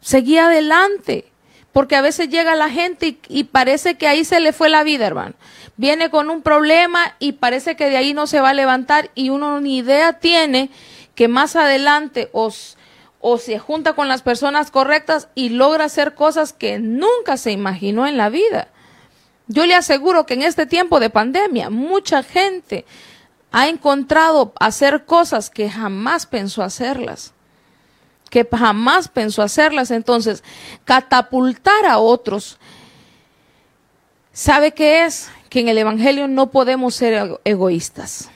[0.00, 1.31] Seguí adelante.
[1.72, 5.06] Porque a veces llega la gente y, parece que ahí se le fue la vida,
[5.06, 5.34] hermano.
[5.76, 9.30] Viene con un problema y parece que de ahí no se va a levantar y
[9.30, 10.70] uno ni idea tiene
[11.14, 12.76] que más adelante os,
[13.20, 18.06] o se junta con las personas correctas y logra hacer cosas que nunca se imaginó
[18.06, 18.68] en la vida.
[19.48, 22.84] Yo le aseguro que en este tiempo de pandemia mucha gente
[23.50, 27.34] ha encontrado hacer cosas que jamás pensó hacerlas,
[28.32, 29.90] que jamás pensó hacerlas.
[29.90, 30.42] Entonces,
[30.86, 32.58] catapultar a otros,
[34.32, 35.28] ¿sabe qué es?
[35.50, 38.30] Que en el Evangelio no podemos ser egoístas.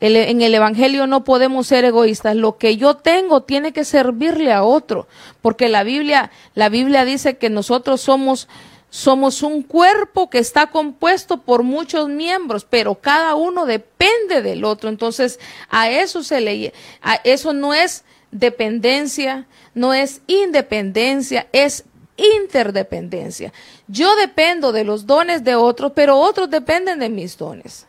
[0.00, 2.34] en el Evangelio no podemos ser egoístas.
[2.34, 5.06] Lo que yo tengo tiene que servirle a otro,
[5.42, 8.48] porque la Biblia, la Biblia dice que nosotros somos
[8.88, 14.90] somos un cuerpo que está compuesto por muchos miembros, pero cada uno depende del otro.
[14.90, 21.84] Entonces, a eso se le a eso no es dependencia, no es independencia, es
[22.16, 23.52] interdependencia.
[23.86, 27.86] Yo dependo de los dones de otros, pero otros dependen de mis dones.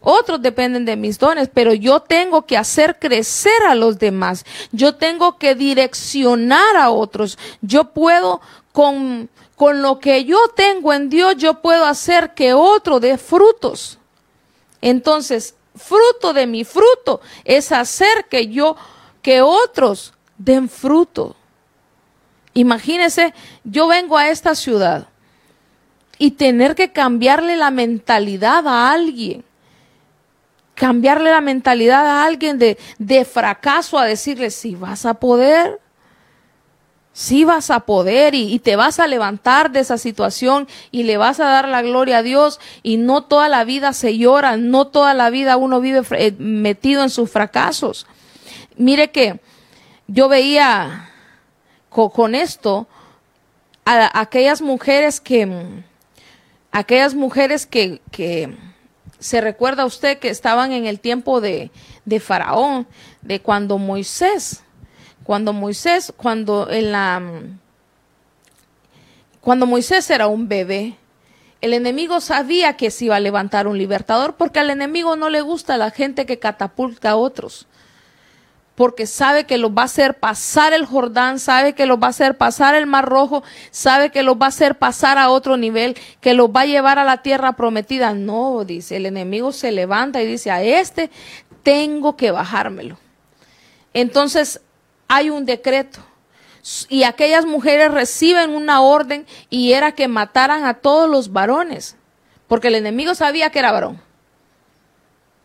[0.00, 4.44] Otros dependen de mis dones, pero yo tengo que hacer crecer a los demás.
[4.70, 7.38] Yo tengo que direccionar a otros.
[7.62, 13.00] Yo puedo con con lo que yo tengo en Dios, yo puedo hacer que otro
[13.00, 13.98] dé frutos.
[14.82, 18.76] Entonces, fruto de mi fruto es hacer que yo,
[19.26, 21.34] que otros den fruto.
[22.54, 23.34] Imagínese,
[23.64, 25.08] yo vengo a esta ciudad
[26.16, 29.42] y tener que cambiarle la mentalidad a alguien.
[30.76, 35.80] Cambiarle la mentalidad a alguien de, de fracaso a decirle, si vas a poder,
[37.12, 41.40] sí vas a poder y, te vas a levantar de esa situación y le vas
[41.40, 45.14] a dar la gloria a Dios y no toda la vida se llora, no toda
[45.14, 48.06] la vida uno vive eh, metido en sus fracasos.
[48.76, 49.40] Mire que
[50.06, 51.10] yo veía
[51.88, 52.86] con, esto
[53.84, 55.82] a, aquellas mujeres que,
[56.70, 58.56] aquellas mujeres que, que
[59.18, 61.70] se recuerda usted que estaban en el tiempo de,
[62.04, 62.86] de Faraón,
[63.22, 64.62] de cuando Moisés
[65.26, 67.20] cuando Moisés, cuando en la
[69.40, 70.96] cuando Moisés era un bebé,
[71.60, 75.40] el enemigo sabía que se iba a levantar un libertador porque al enemigo no le
[75.40, 77.66] gusta la gente que catapulta a otros.
[78.76, 82.10] Porque sabe que los va a hacer pasar el Jordán, sabe que los va a
[82.10, 85.96] hacer pasar el Mar Rojo, sabe que los va a hacer pasar a otro nivel,
[86.20, 88.12] que los va a llevar a la tierra prometida.
[88.14, 91.10] No, dice, el enemigo se levanta y dice, a este
[91.64, 92.96] tengo que bajármelo.
[93.92, 94.60] Entonces,
[95.08, 96.00] hay un decreto.
[96.88, 101.96] Y aquellas mujeres reciben una orden y era que mataran a todos los varones,
[102.46, 104.05] porque el enemigo sabía que era varón.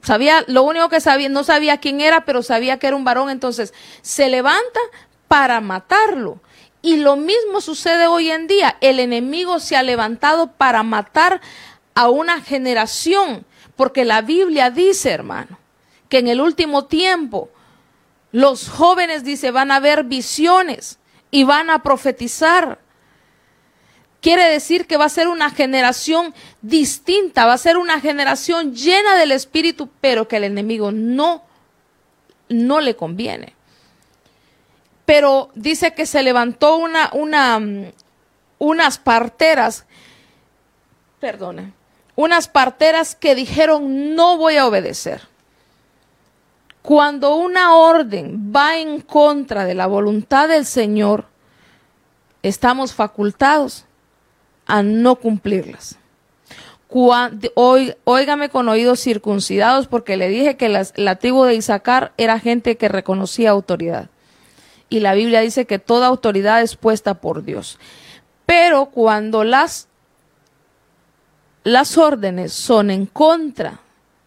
[0.04, 3.30] Sabía, lo único que sabía, no sabía quién era, pero sabía que era un varón,
[3.30, 4.80] entonces se levanta
[5.28, 6.40] para matarlo.
[6.82, 8.78] Y lo mismo sucede hoy en día.
[8.82, 11.42] El enemigo se ha levantado para matar
[11.94, 15.60] a una generación, porque la Biblia dice, hermano,
[16.10, 17.50] que en el último tiempo
[18.32, 21.00] los jóvenes, dice, van a ver visiones
[21.32, 22.80] y van a profetizar.
[24.22, 29.16] Quiere decir que va a ser una generación distinta, va a ser una generación llena
[29.16, 31.42] del Espíritu, pero que el enemigo no,
[32.48, 33.56] no le conviene.
[35.06, 37.60] Pero dice que se levantó una, una,
[38.60, 39.86] unas parteras,
[41.20, 41.74] perdone,
[42.16, 45.22] unas parteras que dijeron, no voy a obedecer
[46.84, 51.26] Cuando una orden va en contra de la voluntad del Señor,
[52.44, 53.86] estamos facultados
[54.72, 55.98] a no cumplirlas.
[56.88, 62.88] Óigame con oídos circuncidados porque le dije que la tribu de Isaacar era gente que
[62.88, 64.10] reconocía autoridad.
[64.88, 67.80] Y la Biblia dice que toda autoridad es puesta por Dios.
[68.46, 69.90] Pero cuando las,
[71.66, 73.82] las órdenes son en contra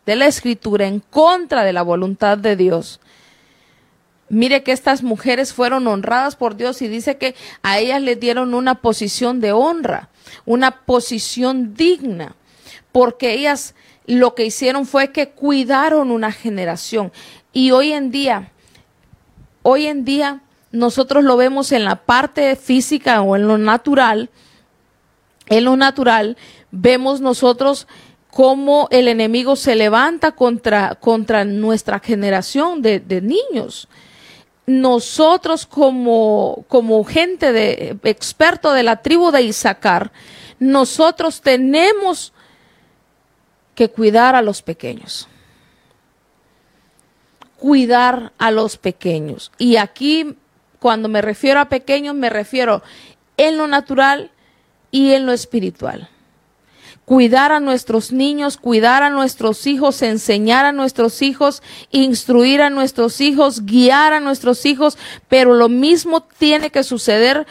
[0.05, 3.01] de la escritura, en contra de la voluntad de Dios,
[4.31, 8.55] Mire que estas mujeres fueron honradas por Dios y dice que a ellas les dieron
[8.55, 10.09] una posición de honra,
[10.45, 12.37] una posición digna
[12.93, 13.75] porque ellas
[14.07, 17.11] lo que hicieron fue que cuidaron una generación.
[17.53, 18.53] Y hoy en día,
[19.63, 24.31] hoy en día nosotros lo vemos en la parte física o en lo natural.
[25.47, 26.37] En lo natural
[26.71, 27.89] vemos nosotros
[28.31, 33.89] cómo el enemigo se levanta contra, contra nuestra generación de, de niños
[34.66, 40.12] nosotros como, como gente de experto de la tribu de Isaacar,
[40.59, 42.33] nosotros tenemos
[43.74, 45.29] que cuidar a los pequeños.
[47.59, 49.53] Cuidar a los pequeños.
[49.59, 50.37] Y aquí,
[50.79, 52.83] cuando me refiero a pequeños, me refiero
[53.37, 54.31] en lo natural
[54.90, 56.09] y en lo espiritual.
[57.05, 63.21] Cuidar a nuestros niños, cuidar a nuestros hijos, enseñar a nuestros hijos, instruir a nuestros
[63.21, 64.97] hijos, guiar a nuestros hijos,
[65.29, 67.47] pero lo mismo tiene que suceder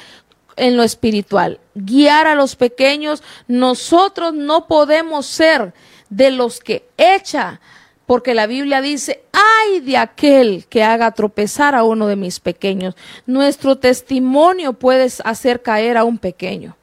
[0.56, 1.60] en lo espiritual.
[1.76, 5.74] Guiar a los pequeños, nosotros no podemos ser
[6.10, 7.60] de los que echa,
[8.06, 12.96] porque la Biblia dice, ay de aquel que haga tropezar a uno de mis pequeños.
[13.26, 16.76] Nuestro testimonio puede hacer caer a un pequeño.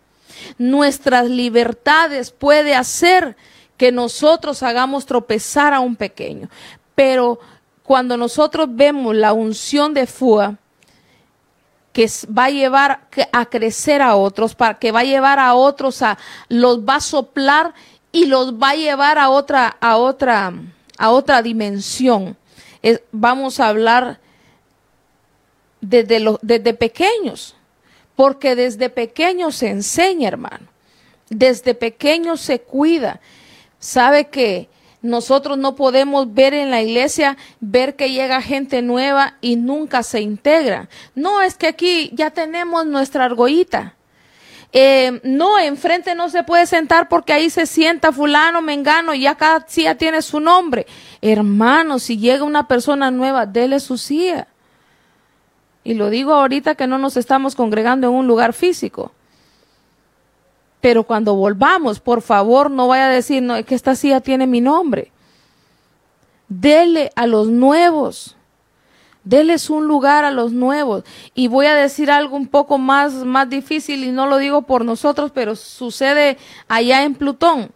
[0.61, 3.35] Nuestras libertades puede hacer
[3.79, 6.51] que nosotros hagamos tropezar a un pequeño.
[6.94, 7.40] Pero
[7.83, 10.59] cuando nosotros vemos la unción de Fua,
[11.94, 16.03] que va a llevar a crecer a otros, para que va a llevar a otros
[16.03, 16.18] a
[16.51, 17.73] los va a soplar
[18.12, 20.53] y los va a llevar a otra, a otra,
[20.99, 22.37] a otra dimensión.
[23.12, 24.20] vamos a hablar
[25.81, 27.57] desde, desde pequeños,
[28.20, 30.66] porque desde pequeños se enseña, hermano.
[31.30, 33.18] Desde pequeños se cuida.
[33.78, 34.68] Sabe que
[35.00, 40.20] nosotros no podemos ver en la iglesia, ver que llega gente nueva y nunca se
[40.20, 40.90] integra.
[41.14, 43.94] No, es que aquí ya tenemos nuestra argollita.
[44.70, 49.35] Eh, no, enfrente no se puede sentar porque ahí se sienta fulano, mengano, y ya
[49.35, 50.87] cada silla tiene su nombre.
[51.22, 54.46] Hermano, si llega una persona nueva, dele su silla.
[55.82, 59.12] Y lo digo ahorita que no nos estamos congregando en un lugar físico.
[60.80, 64.46] Pero cuando volvamos, por favor, no vaya a decir, no, es que esta silla tiene
[64.46, 65.12] mi nombre.
[66.48, 68.36] Dele a los nuevos
[69.24, 71.04] Deles un lugar a los nuevos.
[71.34, 74.84] Y voy a decir algo un poco más, más difícil y no lo digo por
[74.84, 76.38] nosotros, pero sucede
[76.68, 77.70] allá en Plutón.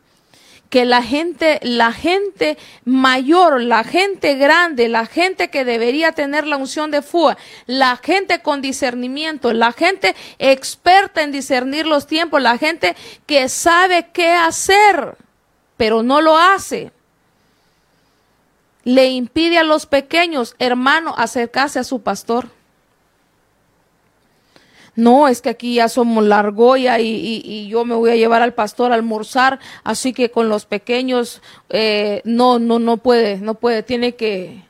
[0.71, 6.57] Que la gente, la gente mayor, la gente grande, la gente que debería tener la
[6.57, 12.59] unción de FUA, la gente con discernimiento, la gente experta en discernir los tiempos, la
[12.59, 12.97] gente
[13.27, 15.17] que sabe qué hacer,
[15.77, 16.91] pero no lo hace
[18.85, 22.49] le impide a los pequeños, hermano, acercarse a su pastor.
[24.97, 28.55] No, es que aquí ya somos la argolla y, yo me voy a llevar al
[28.55, 33.83] pastor a almorzar, así que con los pequeños eh, no, no, no puede, no puede,
[33.83, 34.63] tiene que,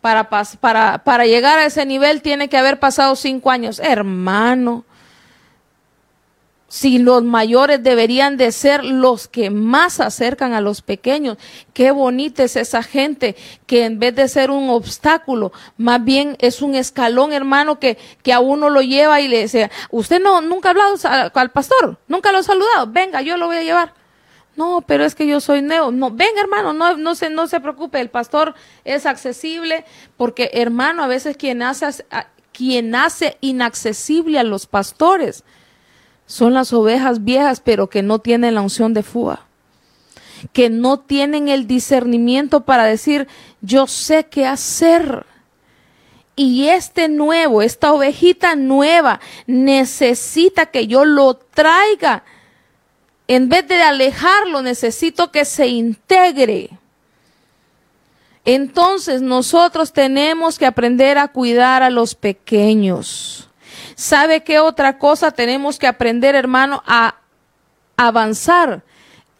[0.00, 3.80] para, para, para llegar a ese nivel tiene que haber pasado cinco años.
[3.80, 4.84] Hermano,
[6.68, 11.38] si los mayores deberían de ser los que más acercan a los pequeños.
[11.72, 16.60] Qué bonita es esa gente que en vez de ser un obstáculo, más bien es
[16.60, 20.68] un escalón, hermano, que, que a uno lo lleva y le dice, usted no, nunca
[20.68, 20.96] ha hablado
[21.34, 23.94] al pastor, nunca lo ha saludado, venga, yo lo voy a llevar.
[24.54, 25.92] No, pero es que yo soy neo.
[25.92, 29.84] No, venga, hermano, no, no, se, no se preocupe, el pastor es accesible,
[30.16, 32.04] porque hermano, a veces quien hace,
[32.52, 35.44] quien hace inaccesible a los pastores,
[36.28, 39.46] son las ovejas viejas, pero que no tienen la unción de Fua.
[40.52, 43.26] Que no tienen el discernimiento para decir,
[43.62, 45.24] yo sé qué hacer.
[46.36, 52.24] Y este nuevo, esta ovejita nueva, necesita que yo lo traiga.
[53.26, 56.68] En vez de alejarlo, necesito que se integre.
[58.44, 63.47] Entonces nosotros tenemos que aprender a cuidar a los pequeños.
[63.98, 66.84] ¿Sabe qué otra cosa tenemos que aprender, hermano?
[66.86, 67.16] A
[67.96, 68.84] avanzar,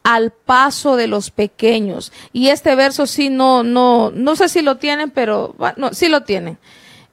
[0.02, 2.12] al paso de los pequeños.
[2.32, 5.54] Y este verso sí no, no, no sé si lo tienen, pero
[5.92, 6.58] sí lo tienen.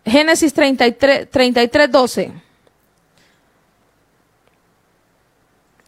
[0.03, 2.31] Génesis 33, 33, 12.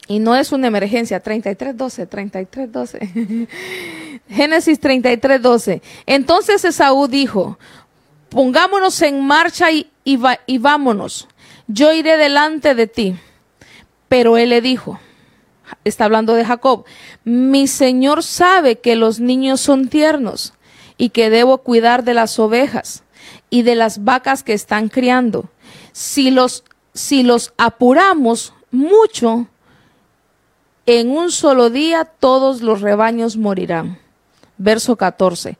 [0.09, 3.47] Y no es una emergencia, 33, 12, 33, 12.
[4.29, 5.81] Génesis 33, 12.
[6.05, 7.57] Entonces Esaú dijo,
[8.29, 11.27] pongámonos en marcha y, y vámonos.
[11.67, 13.15] Yo iré delante de ti.
[14.09, 14.99] Pero él le dijo,
[15.83, 16.85] está hablando de Jacob,
[17.23, 20.53] mi Señor sabe que los niños son tiernos
[20.97, 23.03] y que debo cuidar de las ovejas
[23.49, 25.49] y de las vacas que están criando.
[25.91, 26.63] Si los,
[26.93, 29.47] si los apuramos mucho,
[30.85, 33.99] en un solo día todos los rebaños morirán.
[34.57, 35.57] Verso 14.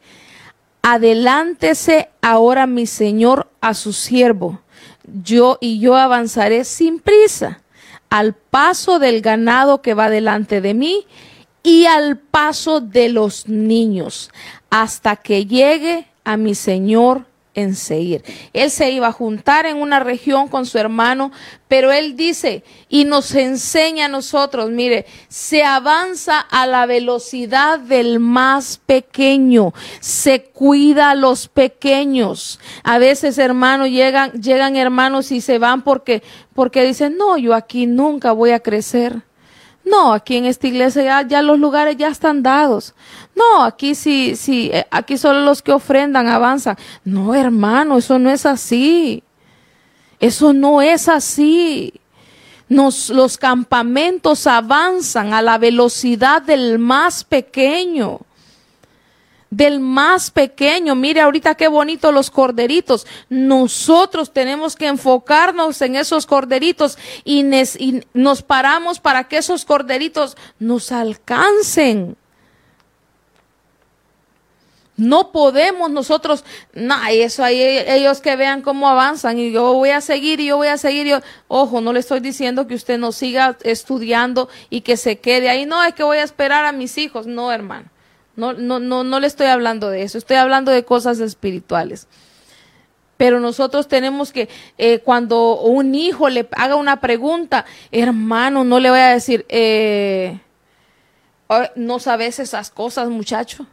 [0.82, 4.62] Adelántese ahora mi Señor a su siervo,
[5.24, 7.62] yo y yo avanzaré sin prisa
[8.10, 11.06] al paso del ganado que va delante de mí
[11.64, 14.32] y al paso de los niños,
[14.70, 17.26] hasta que llegue a mi Señor
[17.58, 18.24] en.
[18.54, 21.32] Él se iba a juntar en una región con su hermano,
[21.68, 28.20] pero él dice y nos enseña a nosotros, mire, se avanza a la velocidad del
[28.20, 32.60] más pequeño, se cuida a los pequeños.
[32.84, 36.22] A veces, hermanos, llegan, llegan hermanos y se van porque,
[36.54, 39.27] porque dicen, no, yo aquí nunca voy a crecer.
[39.90, 42.94] No, aquí en esta iglesia ya, los lugares ya están dados.
[43.36, 46.78] No, aquí sí, sí, eh, aquí solo los que ofrendan avanzan.
[47.06, 49.24] No, hermano, eso no es así.
[50.20, 51.94] Eso no es así.
[52.68, 58.27] Nos, los campamentos avanzan a la velocidad del más pequeño
[59.50, 60.96] del más pequeño.
[60.96, 63.06] Mire ahorita qué bonito los corderitos.
[63.30, 67.46] Nosotros tenemos que enfocarnos en esos corderitos y,
[68.14, 72.18] nos paramos para que esos corderitos nos alcancen.
[74.98, 76.44] No podemos nosotros,
[76.74, 80.58] no, eso ahí ellos que vean cómo avanzan y yo voy a seguir y yo
[80.58, 81.06] voy a seguir.
[81.06, 85.50] Yo, ojo, no le estoy diciendo que usted no siga estudiando y que se quede
[85.50, 85.68] ahí.
[85.68, 87.28] No, es que voy a esperar a mis hijos.
[87.28, 87.92] No, hermano.
[88.38, 92.08] No, no, no, no le estoy hablando de eso, estoy hablando de cosas espirituales.
[93.18, 98.92] Pero nosotros tenemos que, eh, cuando un hijo le haga una pregunta, hermano, no le
[98.92, 100.40] voy a decir, eh,
[101.76, 103.66] no sabes esas cosas, muchacho.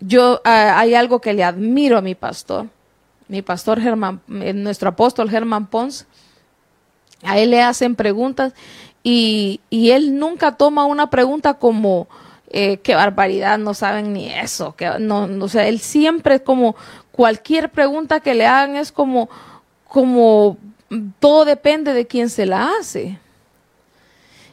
[0.00, 2.66] Yo, ah, hay algo que le admiro a mi pastor,
[3.26, 6.06] mi pastor Germán, eh, nuestro apóstol Germán Pons.
[7.22, 8.52] A él le hacen preguntas
[9.10, 12.08] y, él nunca toma una pregunta como,
[12.50, 16.76] eh, qué barbaridad, no saben ni eso, que no, no sea, él siempre como,
[17.10, 19.30] cualquier pregunta que le hagan es como,
[19.84, 20.58] como,
[21.20, 23.18] todo depende de quién se la hace.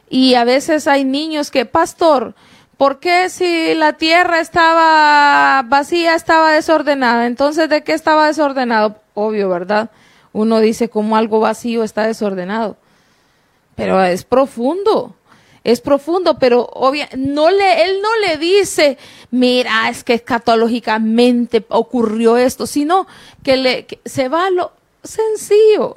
[0.08, 2.34] Y a veces hay niños que, pastor,
[2.78, 7.26] ¿por qué si la tierra estaba vacía, estaba desordenada?
[7.26, 9.00] Entonces, ¿de qué estaba desordenado?
[9.12, 9.90] Obvio, ¿verdad?
[10.32, 12.76] Uno dice como algo vacío está desordenado
[13.76, 15.14] pero es profundo.
[15.62, 18.98] Es profundo, pero obvia, no le, él no le dice,
[19.32, 23.08] mira, es que escatológicamente ocurrió esto, sino
[23.42, 24.72] que, le, se va a lo
[25.02, 25.96] sencillo,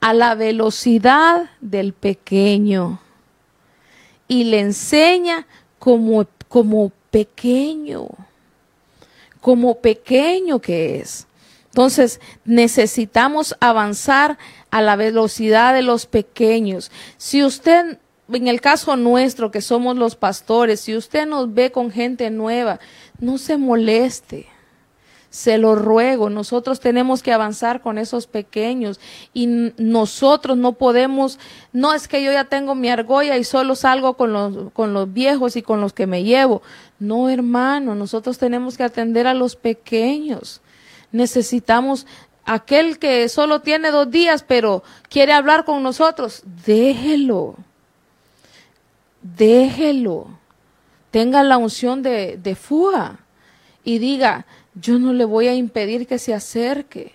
[0.00, 3.00] a la velocidad del pequeño.
[4.28, 5.46] Y le enseña
[5.78, 8.08] como, como pequeño,
[9.40, 11.25] como pequeño que es.
[11.76, 14.38] Entonces, necesitamos avanzar
[14.70, 16.90] a la velocidad de los pequeños.
[17.18, 17.98] Si usted,
[18.32, 22.80] en el caso nuestro, que somos los pastores, si usted nos ve con gente nueva,
[23.20, 24.46] no se moleste.
[25.28, 28.98] Se lo ruego, nosotros tenemos que avanzar con esos pequeños
[29.34, 29.46] y
[29.76, 31.38] nosotros no podemos,
[31.74, 35.12] no es que yo ya tengo mi argolla y solo salgo con los, con los
[35.12, 36.62] viejos y con los que me llevo.
[36.98, 40.62] No, hermano, nosotros tenemos que atender a los pequeños
[41.12, 42.06] necesitamos
[42.44, 47.56] aquel que solo tiene dos días, pero quiere hablar con nosotros, déjelo,
[49.22, 50.28] déjelo,
[51.10, 53.18] tenga la unción de, de fuga
[53.84, 57.14] y diga, yo no le voy a impedir que se acerque.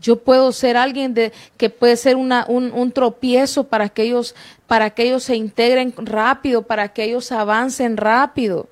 [0.00, 4.34] Yo puedo ser alguien de, que puede ser una, un, un, tropiezo para que, ellos,
[4.66, 8.68] para que ellos se integren rápido, para que ellos avancen rápido.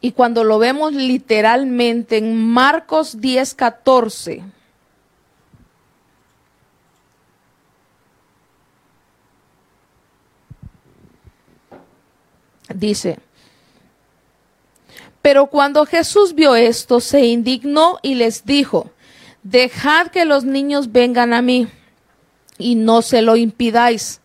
[0.00, 4.44] Y cuando lo vemos literalmente en Marcos 10, 14,
[12.74, 13.18] dice,
[15.20, 18.90] pero cuando Jesús vio esto, se indignó y les dijo,
[19.42, 21.68] dejad que los niños vengan a mí
[22.56, 24.20] y no se lo impidáis,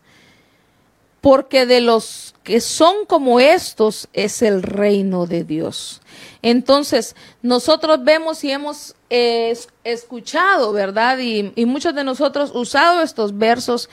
[1.24, 6.02] porque de los que son como estos es el reino de Dios.
[6.42, 11.16] Entonces, nosotros vemos y hemos eh, escuchado, ¿verdad?
[11.16, 13.88] Y, muchos de nosotros usado estos versos,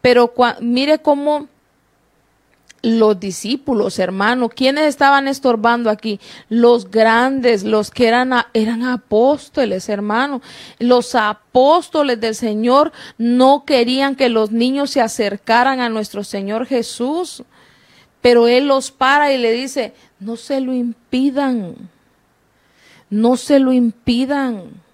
[0.00, 1.48] pero mire cómo
[2.82, 6.20] los discípulos, hermano, ¿quiénes estaban estorbando aquí?
[6.48, 10.40] Los grandes, los que eran, eran apóstoles, hermano.
[10.78, 17.42] Los apóstoles del Señor no querían que los niños se acercaran a nuestro Señor Jesús,
[18.20, 21.74] pero Él los para y le dice, no se lo impidan,
[23.10, 24.85] no se lo impidan.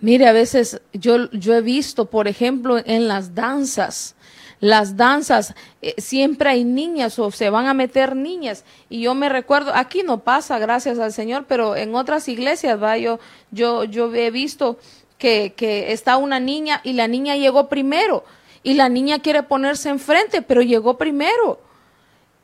[0.00, 4.14] Mire, a veces yo, yo he visto, por ejemplo, en las danzas,
[4.60, 8.64] las danzas, eh, siempre hay niñas o se van a meter niñas.
[8.88, 12.98] Y yo me recuerdo, aquí no pasa, gracias al Señor, pero en otras iglesias, va,
[12.98, 13.18] yo,
[13.50, 14.78] yo, yo he visto
[15.18, 18.24] que, que está una niña y la niña llegó primero.
[18.62, 21.60] Y la niña quiere ponerse enfrente, pero llegó primero.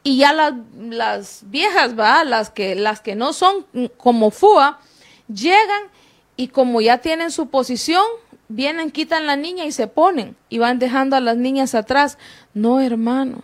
[0.02, 3.66] Y ya las, las viejas, va, las que, las que no son
[3.98, 4.78] como FUA,
[5.28, 5.82] llegan
[6.36, 8.04] y como ya tienen su posición,
[8.48, 12.18] vienen, quitan la niña y se ponen y van dejando a las niñas atrás.
[12.54, 13.42] No, hermano,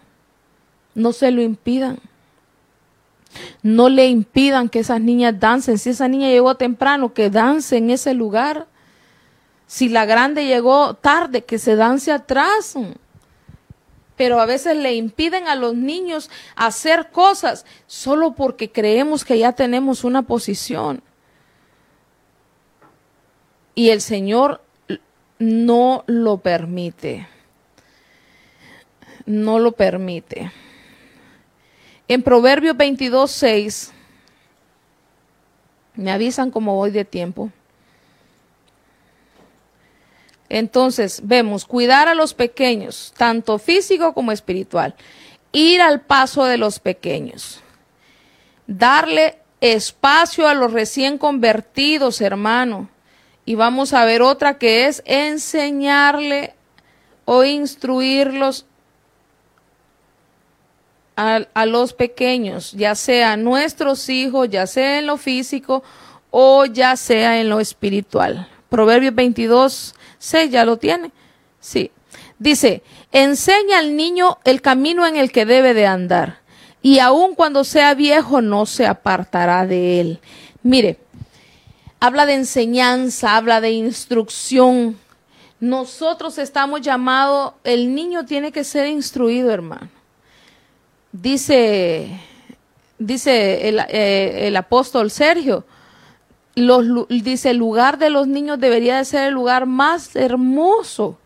[0.94, 1.98] no se lo impidan.
[3.62, 5.78] No le impidan que esas niñas dancen.
[5.78, 8.66] Si esa niña llegó temprano, que dance en ese lugar.
[9.66, 12.74] Si la grande llegó tarde, que se dance atrás.
[14.16, 19.52] Pero a veces le impiden a los niños hacer cosas solo porque creemos que ya
[19.52, 21.02] tenemos una posición
[23.74, 24.62] y el Señor
[25.38, 27.26] no lo permite.
[29.26, 30.50] No lo permite.
[32.08, 33.92] En Proverbios 22, 6,
[35.94, 37.50] me avisan como voy de tiempo.
[40.48, 44.94] Entonces, vemos, cuidar a los pequeños, tanto físico como espiritual.
[45.50, 47.60] Ir al paso de los pequeños.
[48.66, 52.90] Darle espacio a los recién convertidos, hermano.
[53.44, 56.54] Y vamos a ver otra que es enseñarle
[57.24, 58.66] o instruirlos
[61.16, 65.82] a, los pequeños, ya sea nuestros hijos, ya sea en lo físico
[66.30, 68.48] o ya sea en lo espiritual.
[68.68, 71.12] Proverbios 22, 6, ¿ya lo tiene?
[71.60, 71.90] Sí.
[72.38, 72.82] Dice,
[73.12, 76.40] enseña al niño el camino en el que debe de andar,
[76.80, 80.20] y aun cuando sea viejo no se apartará de él.
[80.62, 80.98] Mire,
[82.02, 84.98] habla de enseñanza, habla de instrucción.
[85.60, 89.88] Nosotros estamos llamados, el niño tiene que ser instruido, hermano.
[91.12, 92.08] Dice,
[92.98, 95.64] dice el, eh, apóstol Sergio,
[97.08, 101.16] dice, el lugar de los niños debería de ser el lugar más hermoso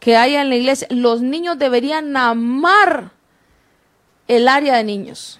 [0.00, 0.88] que haya en la iglesia.
[0.90, 3.12] Los niños deberían amar
[4.26, 5.39] el área de niños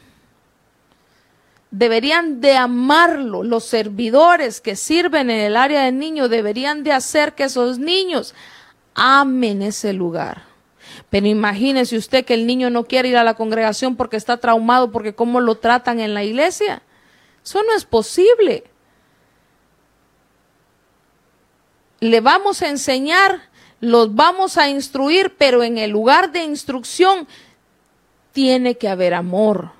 [1.71, 3.43] deberían de amarlo.
[3.43, 8.35] Los servidores que sirven en el área de niños deberían de hacer que esos niños
[8.95, 10.51] amen ese lugar.
[11.09, 14.91] Pero imagínese usted que el niño no quiere ir a la congregación porque está traumado,
[14.91, 16.83] porque cómo lo tratan en la iglesia.
[17.45, 18.65] Eso no es posible.
[22.01, 23.49] Le vamos a enseñar,
[23.81, 27.27] los vamos a instruir, pero en el lugar de instrucción
[28.33, 29.73] tiene que haber amor.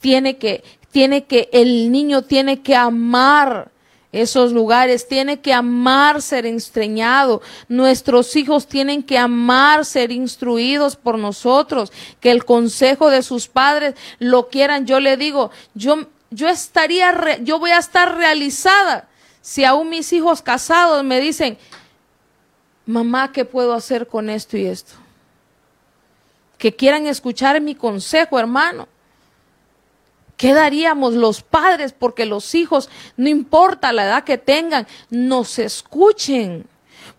[0.00, 0.64] Tiene que,
[0.94, 3.72] tiene que, el niño tiene que amar
[4.12, 7.42] esos lugares, tiene que amar ser estreñado.
[7.68, 13.96] Nuestros hijos tienen que amar ser instruidos por nosotros, que el consejo de sus padres
[14.20, 14.86] lo quieran.
[14.86, 19.08] Yo le digo, yo, yo estaría, yo voy a estar realizada
[19.40, 21.58] si aún mis hijos casados me dicen,
[22.86, 24.92] mamá, ¿qué puedo hacer con esto y esto?
[26.56, 28.86] Que quieran escuchar mi consejo, hermano.
[30.36, 36.66] ¿Qué daríamos los padres porque los hijos, no importa la edad que tengan, nos escuchen?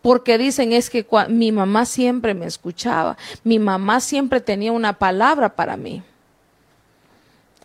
[0.01, 5.55] Porque dicen es que mi mamá siempre me escuchaba, mi mamá siempre tenía una palabra
[5.55, 6.03] para mí.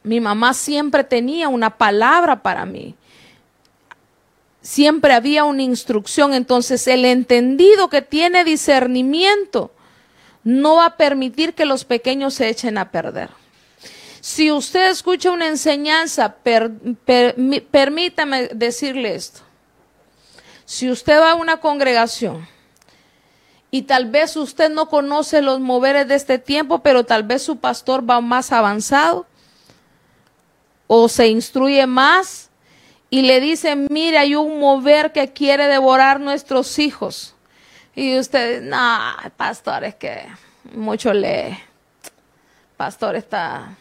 [0.03, 2.95] Mi mamá siempre tenía una palabra para mí.
[4.63, 6.33] Siempre había una instrucción.
[6.33, 9.71] Entonces el entendido que tiene discernimiento
[10.43, 13.29] no va a permitir que los pequeños se echen a perder.
[14.21, 16.37] Si usted escucha una enseñanza,
[17.71, 19.41] permítame decirle esto.
[20.67, 22.47] Si usted va a una congregación
[23.71, 27.57] y tal vez usted no conoce los moveres de este tiempo, pero tal vez su
[27.57, 29.27] pastor va más avanzado
[30.87, 32.51] o se instruye más
[33.09, 37.35] y le dice, mire, hay un mover que quiere devorar nuestros hijos.
[37.95, 38.99] Y usted, no,
[39.37, 40.27] pastor, es que
[40.75, 41.59] mucho lee.
[42.77, 43.77] Pastor está...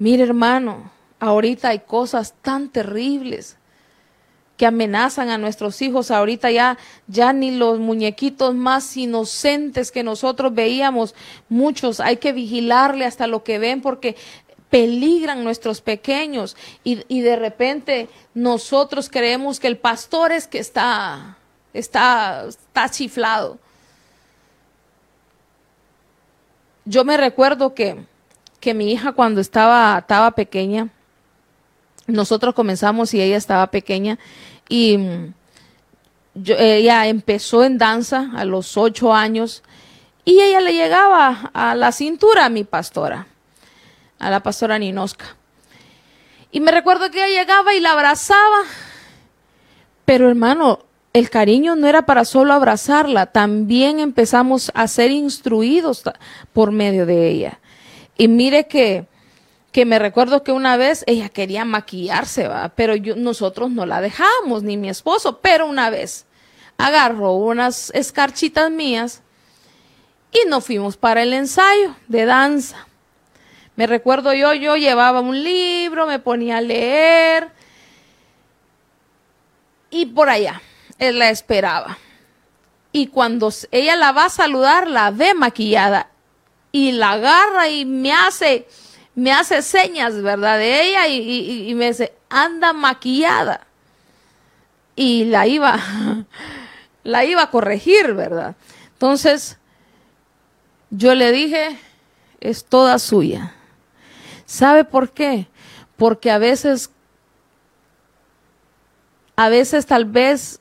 [0.00, 0.90] Mire, hermano,
[1.20, 3.58] ahorita hay cosas tan terribles
[4.56, 6.10] que amenazan a nuestros hijos.
[6.10, 11.14] Ahorita ya, ya ni los muñequitos más inocentes que nosotros veíamos,
[11.50, 14.16] muchos, hay que vigilarle hasta lo que ven porque
[14.70, 21.36] peligran nuestros pequeños y, y de repente nosotros creemos que el pastor es que está,
[21.74, 23.58] está, está chiflado.
[26.86, 28.02] Yo me recuerdo que,
[28.60, 30.88] que mi hija cuando estaba, estaba pequeña,
[32.06, 34.18] nosotros comenzamos y ella estaba pequeña
[34.68, 35.34] y mm,
[36.46, 39.62] ella empezó en danza a los ocho años
[40.24, 43.26] y ella le llegaba a la cintura a mi pastora,
[44.18, 45.36] a la pastora Ninosca.
[46.52, 48.62] Y me recuerdo que ella llegaba y la abrazaba,
[50.04, 50.80] pero hermano,
[51.12, 56.04] el cariño no era para solo abrazarla, también empezamos a ser instruidos
[56.52, 57.60] por medio de ella.
[58.20, 59.06] Y mire que
[59.72, 62.70] que me recuerdo que una vez ella quería maquillarse, ¿va?
[62.74, 66.26] pero nosotros no la dejamos, ni mi esposo, pero una vez
[66.76, 69.22] agarró unas escarchitas mías
[70.32, 72.86] y nos fuimos para el ensayo de danza.
[73.76, 77.48] Me recuerdo yo, yo llevaba un libro, me ponía a leer
[79.88, 80.60] y por allá,
[80.98, 81.96] él la esperaba.
[82.92, 86.09] Y cuando ella la va a saludar, la ve maquillada
[86.72, 88.66] y la agarra y me hace
[89.14, 90.58] me hace señas, ¿verdad?
[90.58, 93.66] De ella y, me dice, anda maquillada.
[94.96, 95.78] Y la iba,
[97.04, 98.56] la iba a corregir, ¿verdad?
[98.92, 99.58] Entonces,
[100.90, 101.78] yo le dije,
[102.40, 103.54] es toda suya.
[104.46, 105.48] ¿Sabe por qué?
[105.96, 106.90] Porque a veces,
[109.36, 110.60] a veces tal vez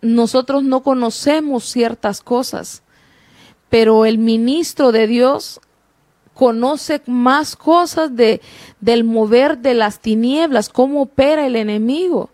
[0.00, 2.82] nosotros no conocemos ciertas cosas,
[3.68, 5.60] pero el ministro de Dios
[6.36, 8.40] conoce más cosas de,
[8.80, 12.30] del mover de las tinieblas, cómo opera el enemigo.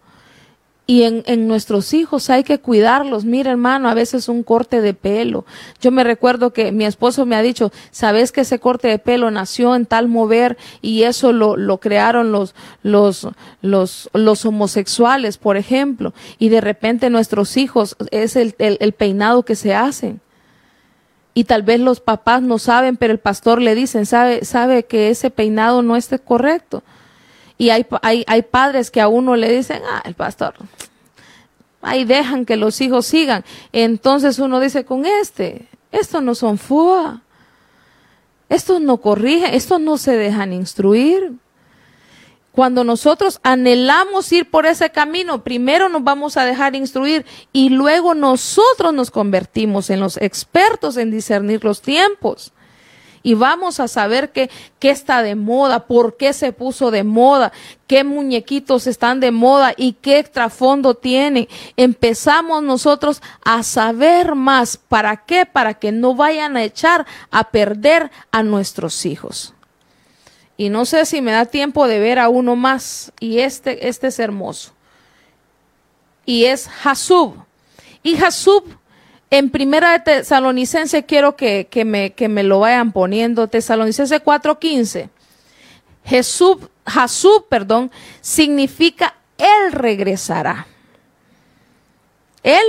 [0.84, 3.24] Y en, en, nuestros hijos hay que cuidarlos.
[3.24, 5.46] Mira, hermano, a veces un corte de pelo.
[5.80, 9.30] Yo me recuerdo que mi esposo me ha dicho, ¿sabes que ese corte de pelo
[9.30, 13.28] nació en tal mover y eso lo, lo crearon los, los,
[13.62, 16.12] los, los homosexuales, por ejemplo?
[16.40, 20.20] Y de repente nuestros hijos es el, el, el peinado que se hacen
[21.34, 25.08] y tal vez los papás no saben, pero el pastor le dicen, sabe, sabe que
[25.10, 26.82] ese peinado no es correcto.
[27.56, 30.54] Y hay, hay, hay padres que a uno le dicen, ah, el pastor,
[31.80, 33.44] ahí dejan que los hijos sigan.
[33.72, 37.22] Entonces uno dice, con este, estos no son FUA,
[38.48, 41.32] estos no corrigen, estos no se dejan instruir.
[42.52, 48.14] Cuando nosotros anhelamos ir por ese camino, primero nos vamos a dejar instruir y luego
[48.14, 52.52] nosotros nos convertimos en los expertos en discernir los tiempos.
[53.22, 54.50] Y vamos a saber qué,
[54.80, 57.52] qué está de moda, por qué se puso de moda,
[57.86, 61.48] qué muñequitos están de moda y qué trasfondo tienen.
[61.76, 64.76] Empezamos nosotros a saber más.
[64.76, 65.46] ¿Para qué?
[65.46, 69.54] Para que no vayan a echar a perder a nuestros hijos.
[70.56, 73.12] Y no sé si me da tiempo de ver a uno más.
[73.20, 74.72] Y este, este es hermoso.
[76.24, 77.34] Y es Jasub.
[78.02, 78.64] Y Jasub,
[79.30, 83.48] en primera de Tesalonicense, quiero que, me, que me lo vayan poniendo.
[83.48, 85.08] Tesalonicense 4.15.
[86.04, 87.90] Jesús, Jasub, perdón,
[88.20, 90.66] significa Él regresará.
[92.42, 92.64] Él,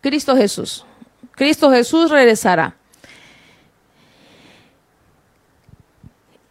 [0.00, 0.84] Cristo Jesús.
[1.32, 2.74] Cristo Jesús regresará.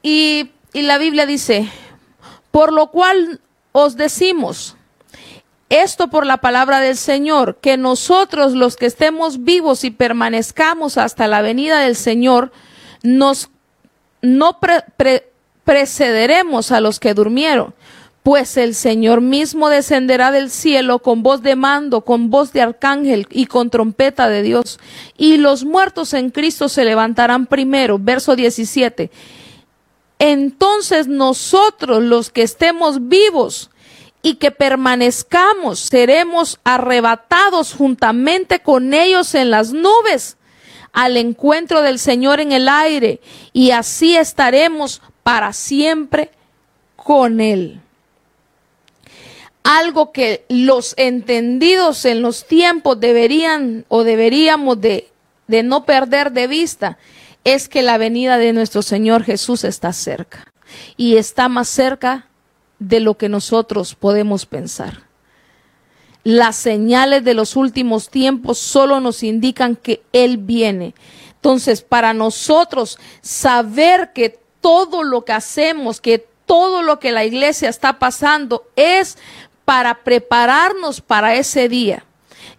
[0.02, 1.70] Y y la Biblia dice,
[2.52, 3.40] por lo cual
[3.72, 4.76] os decimos,
[5.70, 11.30] esto por la palabra del Señor, que nosotros los que estemos vivos y permanezcamos hasta
[11.30, 12.52] la venida del Señor,
[13.04, 13.50] nos
[14.22, 14.60] no
[15.64, 17.74] precederemos a los que durmieron,
[18.22, 23.28] pues el Señor mismo descenderá del cielo con voz de mando, con voz de arcángel
[23.32, 24.78] y con trompeta de Dios,
[25.18, 27.98] y los muertos en Cristo se levantarán primero.
[27.98, 29.10] Verso 17
[30.20, 33.70] entonces nosotros los que estemos vivos
[34.22, 40.38] y que permanezcamos, seremos arrebatados juntamente con ellos en las nubes
[40.94, 43.20] al encuentro del Señor en el aire
[43.52, 46.32] y así estaremos para siempre
[46.96, 47.82] con Él.
[49.64, 55.10] Algo que los entendidos en los tiempos deberían o deberíamos de,
[55.48, 56.98] de no perder de vista
[57.46, 60.52] es que la venida de nuestro Señor Jesús está cerca.
[60.98, 62.28] Y está más cerca
[62.80, 65.04] de lo que nosotros podemos pensar.
[66.24, 70.96] Las señales de los últimos tiempos solo nos indican que Él viene.
[71.36, 77.70] Entonces, para nosotros saber que todo lo que hacemos, que todo lo que la iglesia
[77.70, 79.20] está pasando es
[79.66, 82.04] para prepararnos para ese día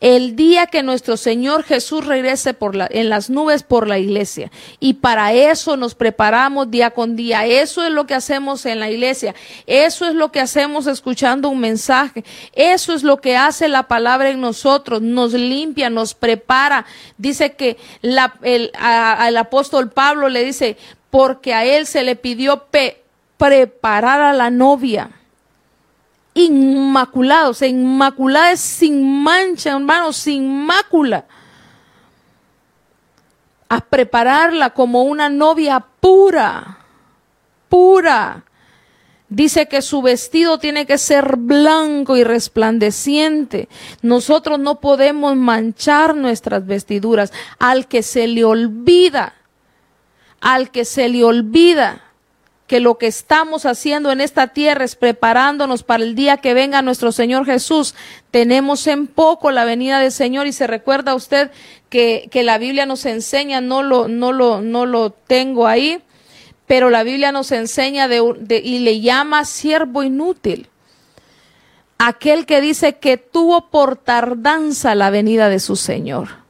[0.06, 2.56] el día que nuestro Señor Jesús regrese
[2.90, 4.52] en las nubes por la iglesia.
[4.78, 7.44] Y para eso nos preparamos día con día.
[7.44, 9.34] Eso es lo que hacemos en la iglesia.
[9.66, 12.24] Eso es lo que hacemos escuchando un mensaje.
[12.52, 15.02] Eso es lo que hace la palabra en nosotros.
[15.02, 16.86] Nos limpia, nos prepara.
[17.18, 20.76] Dice que el, al apóstol Pablo le dice,
[21.10, 22.66] porque a él se le pidió
[23.38, 25.10] preparar a la novia
[26.36, 31.24] inmaculado, o inmaculada es sin mancha, hermano, sin mácula.
[33.68, 36.78] A prepararla como una novia pura,
[37.68, 38.44] pura.
[39.28, 43.68] Dice que su vestido tiene que ser blanco y resplandeciente.
[44.02, 47.32] Nosotros no podemos manchar nuestras vestiduras.
[47.58, 49.34] Al que se le olvida,
[50.40, 52.05] al que se le olvida
[52.66, 56.82] que lo que estamos haciendo en esta tierra es preparándonos para el día que venga
[56.82, 57.94] nuestro Señor Jesús.
[58.30, 61.50] Tenemos en poco la venida del Señor y se recuerda usted
[61.88, 66.02] que, que la Biblia nos enseña, no lo, no lo, no lo tengo ahí,
[66.66, 70.68] pero la Biblia nos enseña de, de, y le llama siervo inútil.
[71.98, 76.45] Aquel que dice que tuvo por tardanza la venida de su Señor.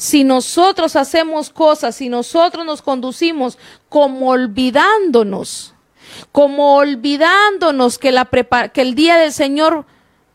[0.00, 3.58] Si nosotros hacemos cosas, si nosotros nos conducimos
[3.90, 5.74] como olvidándonos,
[6.32, 9.84] como olvidándonos que, el día del Señor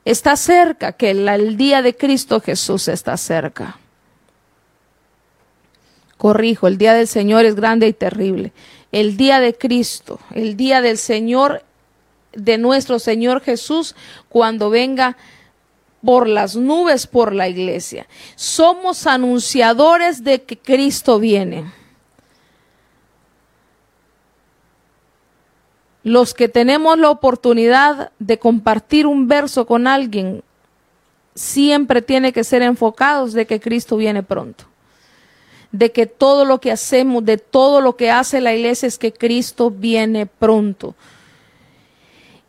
[0.06, 3.80] está cerca, que el día de Cristo Jesús está cerca.
[6.18, 8.54] Corrijo, el día del Señor es grande y terrible.
[8.92, 11.64] El día de Cristo, el día del Señor,
[12.34, 13.96] de nuestro Señor Jesús,
[14.30, 15.18] cuando venga
[16.06, 18.08] por las nubes por la iglesia.
[18.36, 21.66] Somos anunciadores de que Cristo viene.
[26.04, 30.44] Los que tenemos la oportunidad de compartir un verso con alguien,
[31.34, 34.66] siempre tiene que ser enfocados de que Cristo viene pronto.
[35.72, 39.12] De que todo lo que hacemos, de todo lo que hace la iglesia es que
[39.12, 40.94] Cristo viene pronto.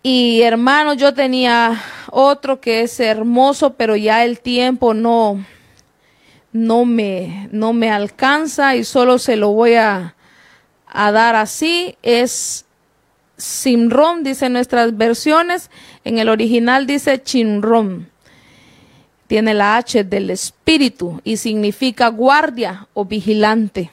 [0.08, 1.82] Y hermano, yo tenía
[2.12, 5.44] otro que es hermoso, pero ya el tiempo no,
[6.52, 10.14] no me, no me alcanza y solo se lo voy a,
[10.86, 11.96] a dar así.
[12.04, 12.66] Es
[13.36, 15.72] Simron, dice nuestras versiones.
[16.04, 18.06] En el original dice Chinrom.
[19.26, 23.90] Tiene la H del espíritu y significa guardia o vigilante.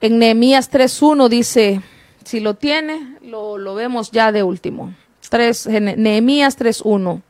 [0.00, 1.80] En Nehemías 3.1 dice,
[2.24, 4.94] si lo tiene, lo, vemos ya de último.
[5.28, 5.66] 3,
[5.96, 7.22] Nehemías 3.1.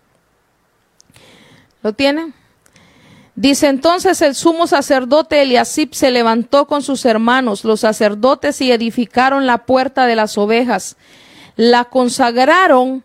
[1.82, 2.32] ¿Lo tiene?
[3.34, 9.47] Dice entonces el sumo sacerdote Eliasib se levantó con sus hermanos, los sacerdotes, y edificaron
[9.47, 10.97] la puerta de las ovejas.
[11.57, 13.05] La consagraron,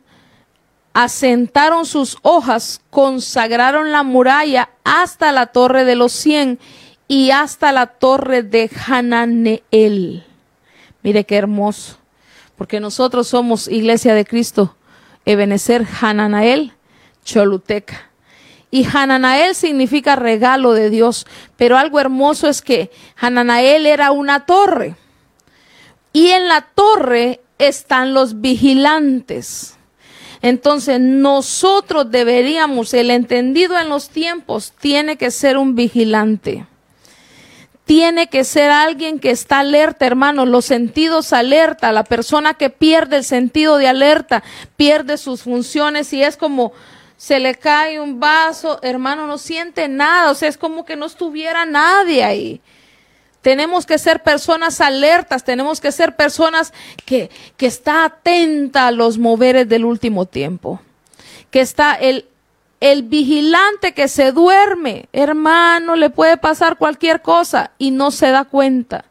[0.94, 6.60] asentaron sus hojas, consagraron la muralla hasta la torre de los cien
[7.08, 10.27] y hasta la torre de Hananeel.
[11.04, 11.98] Mire qué hermoso,
[12.56, 14.76] porque nosotros somos iglesia de Cristo,
[15.26, 16.74] Ebenezer Hananael,
[17.24, 18.12] Choluteca.
[18.70, 21.26] Y Hananael significa regalo de Dios,
[21.56, 24.96] pero algo hermoso es que Hananael era una torre.
[26.12, 29.76] Y en la torre están los vigilantes.
[30.42, 36.66] Entonces nosotros deberíamos, el entendido en los tiempos, tiene que ser un vigilante
[37.88, 43.16] tiene que ser alguien que está alerta, hermano, los sentidos alerta, la persona que pierde
[43.16, 44.44] el sentido de alerta,
[44.76, 46.74] pierde sus funciones y es como
[47.16, 51.06] se le cae un vaso, hermano, no siente nada, o sea, es como que no
[51.06, 52.62] estuviera nadie ahí.
[53.42, 56.74] Tenemos que ser personas alertas, tenemos que ser personas
[57.06, 60.82] que, que está atenta a los moveres del último tiempo,
[61.52, 62.26] que está el,
[62.80, 68.46] el vigilante que se duerme, hermano, le puede pasar cualquier cosa y no se da
[68.46, 69.06] cuenta.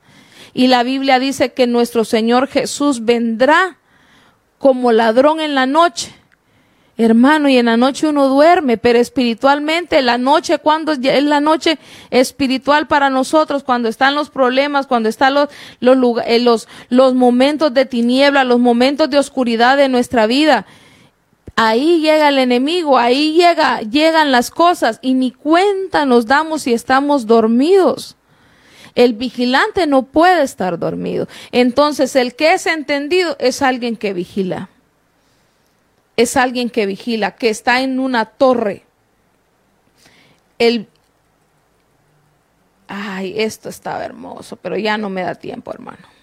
[0.54, 3.78] Y la Biblia dice que nuestro Señor Jesús vendrá
[4.58, 6.14] como ladrón en la noche.
[6.98, 11.78] Hermano, y en la noche uno duerme, pero espiritualmente, la noche, cuando es la noche
[12.10, 15.50] espiritual para nosotros, cuando están los problemas, cuando están los,
[15.80, 20.64] los, eh, los, momentos de tiniebla, los momentos de oscuridad de nuestra vida,
[21.56, 26.74] ahí llega el enemigo, ahí llega, llegan las cosas y ni cuenta nos damos si
[26.74, 28.16] estamos dormidos.
[28.94, 31.28] El vigilante no puede estar dormido.
[31.52, 34.70] Entonces, el que es entendido es alguien que vigila.
[36.16, 38.84] es alguien que vigila, que está en una torre.
[40.58, 40.88] El,
[42.88, 46.15] ay, esto estaba hermoso, pero ya no me da tiempo, hermano.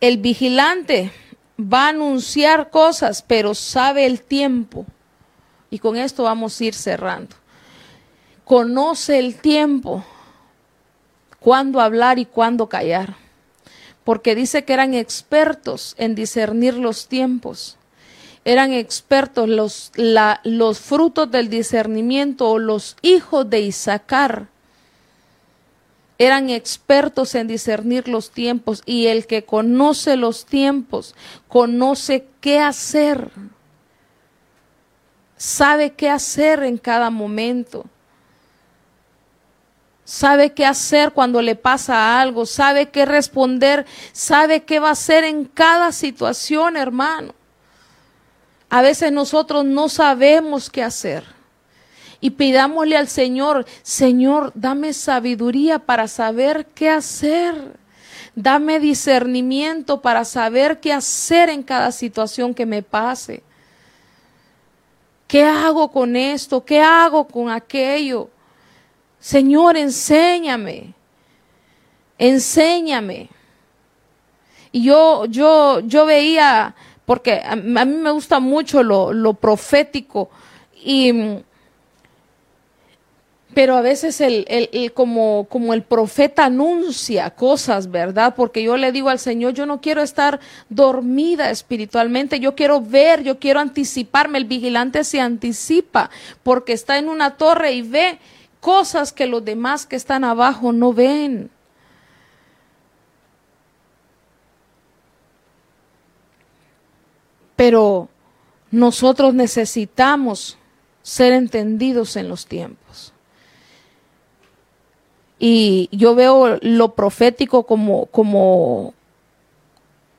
[0.00, 1.10] El vigilante
[1.58, 4.86] va a anunciar cosas, pero sabe el tiempo.
[5.70, 7.34] Y con esto vamos a ir cerrando.
[8.44, 10.04] Conoce el tiempo,
[11.40, 13.16] cuándo hablar y cuándo callar
[14.06, 17.76] porque dice que eran expertos en discernir los tiempos.
[18.44, 19.90] Eran expertos los,
[20.44, 24.46] los frutos del discernimiento o los hijos de Isaacar.
[26.18, 31.14] Eran expertos en discernir los tiempos y el que conoce los tiempos
[31.48, 33.30] conoce qué hacer.
[35.36, 37.84] Sabe qué hacer en cada momento
[40.06, 45.24] sabe qué hacer cuando le pasa algo, sabe qué responder, sabe qué va a hacer
[45.24, 47.34] en cada situación, hermano.
[48.70, 51.35] A veces nosotros no sabemos qué hacer.
[52.20, 57.76] Y pidámosle al Señor, Señor, dame sabiduría para saber qué hacer.
[58.34, 63.42] Dame discernimiento para saber qué hacer en cada situación que me pase.
[65.26, 66.64] ¿Qué hago con esto?
[66.64, 68.28] ¿Qué hago con aquello?
[69.18, 70.94] Señor, enséñame,
[72.18, 73.28] enséñame.
[74.70, 76.74] Y yo, yo, yo veía,
[77.06, 80.30] porque a, mí me gusta mucho lo, lo profético,
[80.74, 81.40] y,
[83.56, 88.34] pero a veces el, el, como, como el profeta anuncia cosas, ¿verdad?
[88.36, 93.22] Porque yo le digo al Señor, yo no quiero estar dormida espiritualmente, yo quiero ver,
[93.22, 94.36] yo quiero anticiparme.
[94.36, 96.10] El vigilante se anticipa
[96.42, 98.18] porque está en una torre y ve
[98.60, 101.48] cosas que los demás que están abajo no ven.
[107.56, 108.10] Pero
[108.70, 110.58] nosotros necesitamos
[111.00, 113.14] ser entendidos en los tiempos.
[115.38, 118.94] Y yo veo lo profético como, como,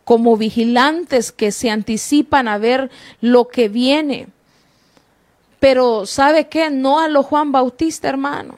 [0.04, 4.28] como vigilantes que se anticipan a ver lo que viene.
[5.60, 6.70] Pero ¿sabe qué?
[6.70, 8.58] No a lo Juan Bautista, hermano.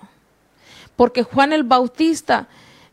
[0.96, 2.48] Porque Juan el Bautista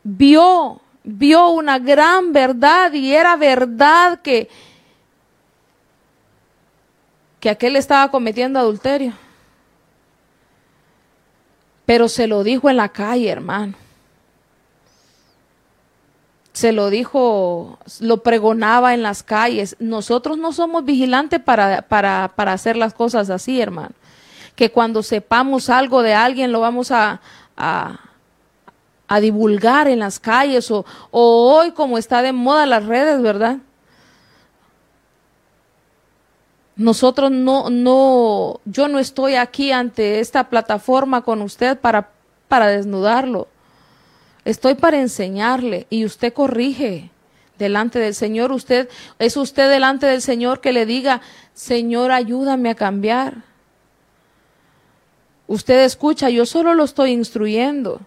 [0.05, 4.49] vio, vio una gran verdad y era verdad que,
[7.41, 9.26] que aquel estaba cometiendo adulterio.
[11.87, 13.75] Pero se lo dijo en la calle, hermano.
[16.53, 19.77] Se lo dijo, lo pregonaba en las calles.
[19.79, 23.95] Nosotros no somos vigilantes para, para, para hacer las cosas así, hermano
[24.57, 27.21] que cuando sepamos algo de alguien lo vamos a,
[27.57, 28.01] a,
[29.21, 33.59] divulgar en las calles o, o hoy como está de moda las redes, ¿verdad?
[36.77, 42.11] Nosotros no, no, yo no estoy aquí ante esta plataforma con usted para,
[42.49, 43.49] para desnudarlo.
[44.45, 47.11] Estoy para enseñarle y usted corrige
[47.59, 48.53] delante del Señor.
[48.53, 51.23] Usted, es usted delante del Señor que le diga,
[51.55, 53.43] Señor, ayúdame a cambiar.
[55.47, 58.01] Usted escucha, yo solo lo estoy instruyendo.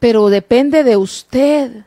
[0.00, 1.84] Pero depende de usted.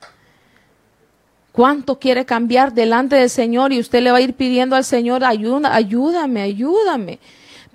[1.54, 3.74] ¿Cuánto quiere cambiar delante del Señor?
[3.74, 7.20] Y usted le va a ir pidiendo al Señor, ayuda, ayúdame, ayúdame.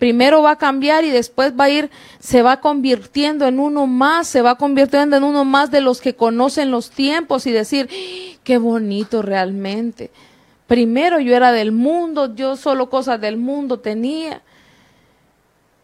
[0.00, 4.26] Primero va a cambiar y después va a ir, se va convirtiendo en uno más,
[4.26, 7.88] se va convirtiendo en uno más de los que conocen los tiempos y decir,
[8.42, 10.10] qué bonito realmente.
[10.66, 14.42] Primero yo era del mundo, yo solo cosas del mundo tenía.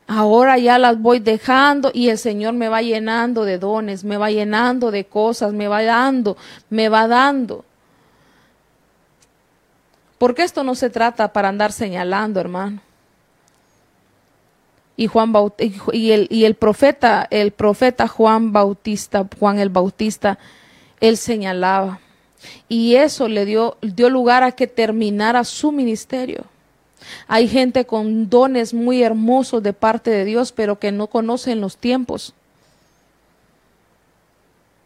[0.09, 4.33] Ahora ya las voy dejando y el Señor me va llenando de dones, me va
[4.33, 6.37] llenando de cosas, me va dando,
[6.71, 7.65] me va dando.
[10.25, 12.81] Porque esto no se trata para andar señalando, hermano.
[14.97, 15.35] Y Juan
[15.93, 20.39] y el, el profeta, el profeta Juan Bautista, Juan el Bautista,
[21.01, 22.01] él señalaba
[22.71, 26.47] y eso le dio, dio lugar a que terminara su ministerio.
[27.29, 31.77] Hay gente con dones muy hermosos de parte de Dios, pero que no conocen los
[31.77, 32.33] tiempos.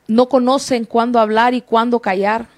[0.08, 2.57] No conocen cuándo hablar y cuándo callar.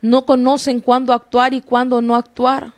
[0.00, 2.72] No conocen cuándo actuar y cuándo no actuar.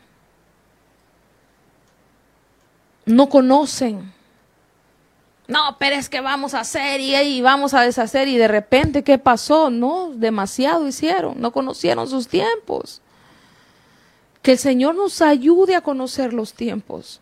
[3.04, 4.12] No conocen
[5.48, 9.18] no, pero es que vamos a hacer y, vamos a deshacer y de repente, ¿qué
[9.18, 9.68] pasó?
[9.68, 13.02] No, demasiado hicieron, no conocieron sus tiempos.
[14.40, 17.20] Que el Señor nos ayude a conocer los tiempos.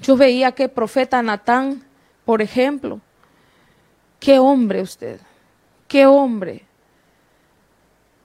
[0.00, 1.82] Yo veía que el profeta Natán
[2.24, 3.00] por ejemplo,
[4.20, 5.20] qué hombre usted,
[5.88, 6.66] qué hombre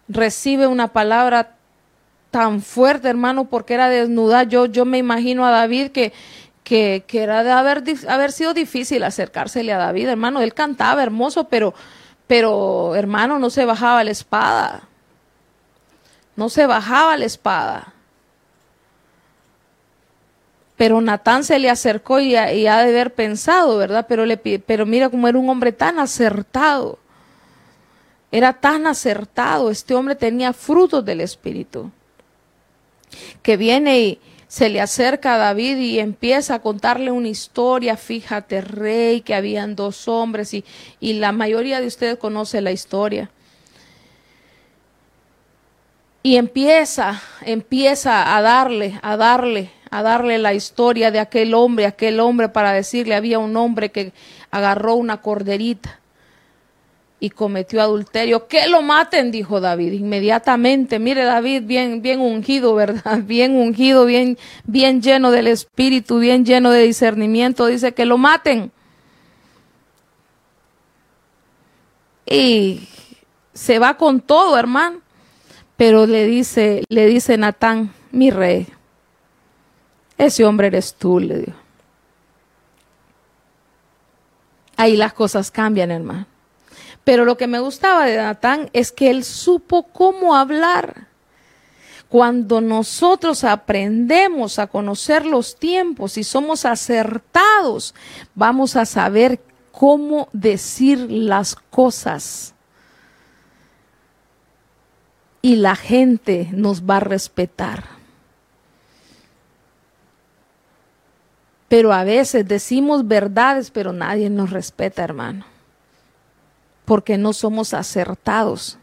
[0.08, 1.55] recibe una palabra
[2.32, 4.43] tan fuerte, hermano, porque era desnuda.
[4.43, 6.14] Yo, yo me imagino a David que,
[6.64, 10.41] que, que era de haber, haber sido difícil acercársele a David, hermano.
[10.41, 11.74] Él cantaba hermoso, pero,
[12.28, 14.84] pero, hermano, no se bajaba la espada.
[16.36, 17.93] No se bajaba la espada.
[20.76, 24.05] Pero Natán se le acercó y, ha de haber pensado, ¿verdad?
[24.08, 26.99] Pero, le, pero mira cómo era un hombre tan acertado.
[28.32, 29.71] Era tan acertado.
[29.71, 31.91] Este hombre tenía frutos del Espíritu.
[33.41, 37.97] Que viene y se le acerca a David y empieza a contarle una historia.
[37.97, 40.65] Fíjate, rey, que habían dos hombres y,
[40.99, 43.30] y la mayoría de ustedes conoce la historia.
[46.23, 52.19] Y empieza, empieza a darle, a darle a darle la historia de aquel hombre, aquel
[52.19, 54.11] hombre para decirle, había un hombre que
[54.51, 56.01] agarró una corderita
[57.20, 58.47] y cometió adulterio.
[58.47, 60.99] Que lo maten, dijo David inmediatamente.
[60.99, 63.20] Mire David, bien, bien ungido, ¿verdad?
[63.26, 67.65] Bien ungido, bien, bien lleno del espíritu, bien lleno de discernimiento.
[67.65, 68.72] Dice que lo maten.
[72.26, 72.88] Y
[73.53, 75.01] se va con todo, hermano.
[75.76, 78.68] Pero le dice, le dice Natán, mi rey,
[80.18, 81.57] ese hombre eres tú, le dijo.
[84.76, 86.26] Ahí las cosas cambian, hermano.
[87.08, 91.08] Pero lo que me gustaba de Natán es que él supo cómo hablar.
[92.10, 97.95] Cuando nosotros aprendemos a conocer los tiempos y somos acertados,
[98.36, 99.39] vamos a saber
[99.72, 102.53] cómo decir las cosas.
[105.41, 107.86] Y la gente nos va a respetar.
[111.70, 115.57] Pero a veces decimos verdades, pero nadie nos respeta, hermano.
[116.88, 118.77] Porque no somos acertados.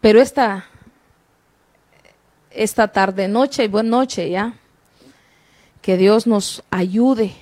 [0.00, 0.64] Pero esta,
[2.50, 4.54] esta tarde, noche y buena noche ya,
[5.82, 7.34] que Dios nos ayude.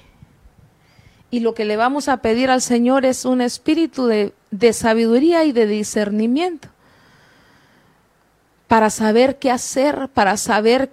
[1.30, 5.44] Y lo que le vamos a pedir al Señor es un espíritu de, de sabiduría
[5.44, 6.68] y de discernimiento
[8.66, 10.90] para saber qué hacer, para saber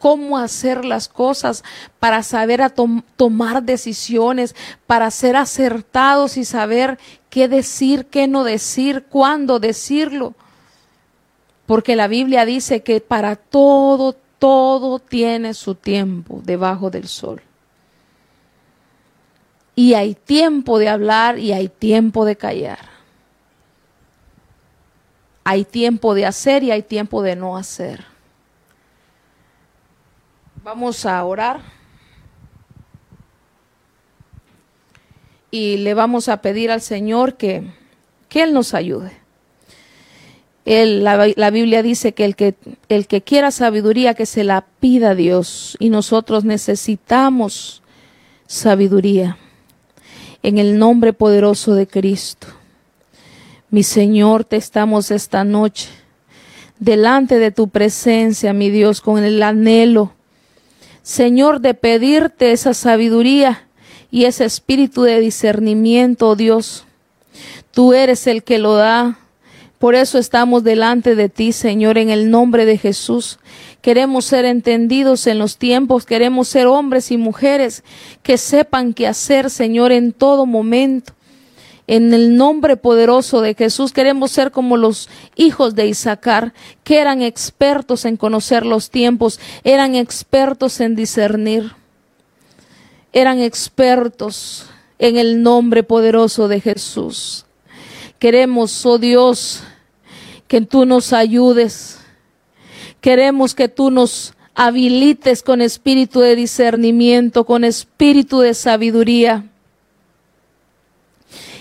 [0.00, 1.62] cómo hacer las cosas,
[1.98, 6.98] para saber a tomar decisiones, para ser acertados y saber
[7.28, 10.34] qué decir, qué no decir, cuándo decirlo.
[11.66, 17.42] Porque la Biblia dice que para todo, todo tiene su tiempo debajo del sol.
[19.74, 22.88] Y hay tiempo de hablar y hay tiempo de callar.
[25.44, 28.04] Hay tiempo de hacer y hay tiempo de no hacer.
[30.62, 31.60] Vamos a orar.
[35.50, 37.62] Y le vamos a pedir al Señor que,
[38.28, 39.12] que Él nos ayude.
[40.66, 42.56] Él, la, Biblia dice que el, que
[42.90, 45.78] el que quiera sabiduría, que se la pida a Dios.
[45.80, 47.82] Y nosotros necesitamos
[48.46, 49.38] sabiduría.
[50.42, 52.48] En el nombre poderoso de Cristo.
[53.70, 55.88] Mi Señor, te estamos esta noche
[56.78, 60.12] delante de tu presencia, mi Dios, con el anhelo
[61.10, 63.66] Señor, de pedirte esa sabiduría
[64.12, 66.84] y ese espíritu de discernimiento, oh Dios.
[67.72, 69.18] Tú eres el que lo da.
[69.80, 73.40] Por eso estamos delante de ti, Señor, en el nombre de Jesús.
[73.82, 77.82] Queremos ser entendidos en los tiempos, queremos ser hombres y mujeres
[78.22, 81.14] que sepan qué hacer, Señor, en todo momento.
[81.90, 87.20] En el nombre poderoso de Jesús queremos ser como los hijos de Isaacar, que eran
[87.20, 91.72] expertos en conocer los tiempos, eran expertos en discernir,
[93.12, 94.66] eran expertos
[95.00, 97.44] en el nombre poderoso de Jesús.
[98.20, 99.64] Queremos, oh Dios,
[100.46, 101.98] que tú nos ayudes.
[103.00, 109.49] Queremos que tú nos habilites con espíritu de discernimiento, con espíritu de sabiduría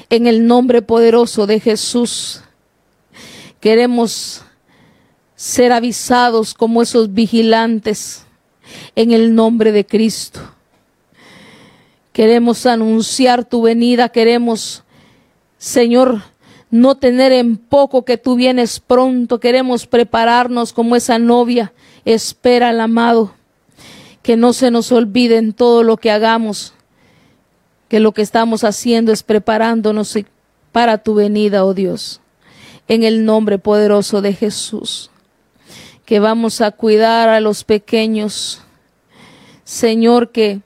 [0.10, 2.42] en el nombre poderoso de Jesús.
[3.60, 4.42] Queremos
[5.36, 8.26] ser avisados como esos vigilantes
[8.96, 10.40] en el nombre de Cristo.
[12.12, 14.84] Queremos anunciar tu venida, queremos,
[15.58, 16.22] Señor,
[16.72, 21.74] no tener en poco que tú vienes pronto, queremos prepararnos como esa novia.
[22.06, 23.34] Espera al amado,
[24.22, 26.74] que no se nos olvide en todo lo que hagamos
[27.90, 30.18] que lo que estamos haciendo es preparándonos
[30.72, 32.22] para tu venida, oh Dios,
[32.88, 35.12] en el nombre poderoso de Jesús,
[36.06, 38.62] que vamos a cuidar a los pequeños,
[39.66, 40.62] Señor, que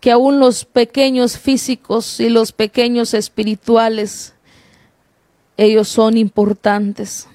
[0.00, 4.32] que aún los pequeños físicos y los pequeños espirituales,
[5.58, 7.28] ellos son importantes,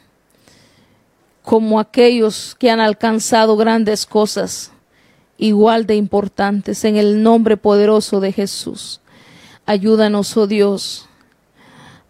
[1.44, 4.72] como aquellos que han alcanzado grandes cosas,
[5.38, 9.02] igual de importantes, en el nombre poderoso de Jesús.
[9.66, 11.08] Ayúdanos, oh Dios,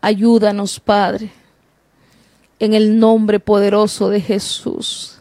[0.01, 1.31] ayúdanos, Padre,
[2.59, 5.19] en el nombre poderoso de Jesús.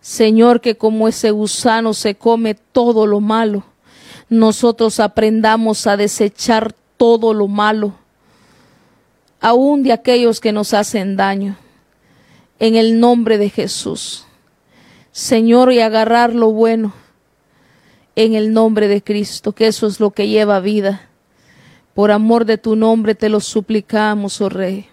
[0.00, 3.64] Señor, que como ese gusano se come todo lo malo,
[4.28, 7.94] nosotros aprendamos a desechar todo lo malo,
[9.40, 11.56] aun de aquellos que nos hacen daño,
[12.58, 14.25] en el nombre de Jesús.
[15.16, 16.92] Señor, y agarrar lo bueno
[18.16, 21.08] en el nombre de Cristo, que eso es lo que lleva vida.
[21.94, 24.86] Por amor de tu nombre te lo suplicamos, oh Rey.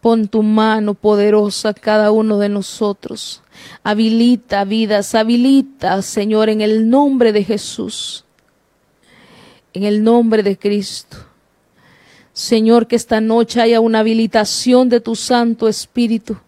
[0.00, 3.42] Pon tu mano poderosa a cada uno de nosotros.
[3.82, 8.26] Habilita vidas, habilita, Señor, en el nombre de Jesús
[9.76, 11.18] en el nombre de Cristo.
[12.32, 16.38] Señor, que esta noche haya una habilitación de tu Santo Espíritu.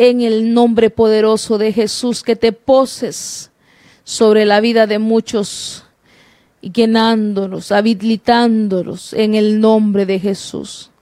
[0.00, 3.50] En el nombre poderoso de Jesús, que te poses
[4.04, 5.82] sobre la vida de muchos
[6.60, 10.92] y llenándonos, habilitándonos en el nombre de Jesús.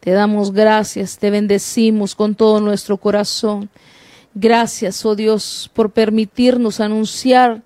[0.00, 3.70] Te damos gracias, te bendecimos con todo nuestro corazón.
[4.34, 7.62] Gracias, oh Dios, por permitirnos anunciar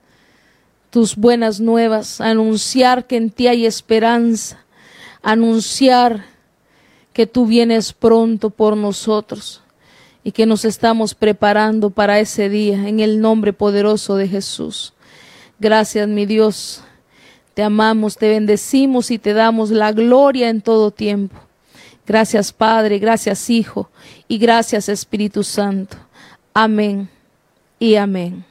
[0.90, 4.66] tus buenas nuevas, anunciar que en ti hay esperanza,
[5.22, 6.26] anunciar
[7.14, 9.61] que tú vienes pronto por nosotros
[10.24, 14.92] y que nos estamos preparando para ese día en el nombre poderoso de Jesús.
[15.58, 16.82] Gracias, mi Dios.
[17.54, 21.36] Te amamos, te bendecimos y te damos la gloria en todo tiempo.
[22.06, 23.90] Gracias, Padre, gracias, Hijo,
[24.26, 25.96] y gracias, Espíritu Santo.
[26.54, 27.08] Amén
[27.78, 28.44] y amén.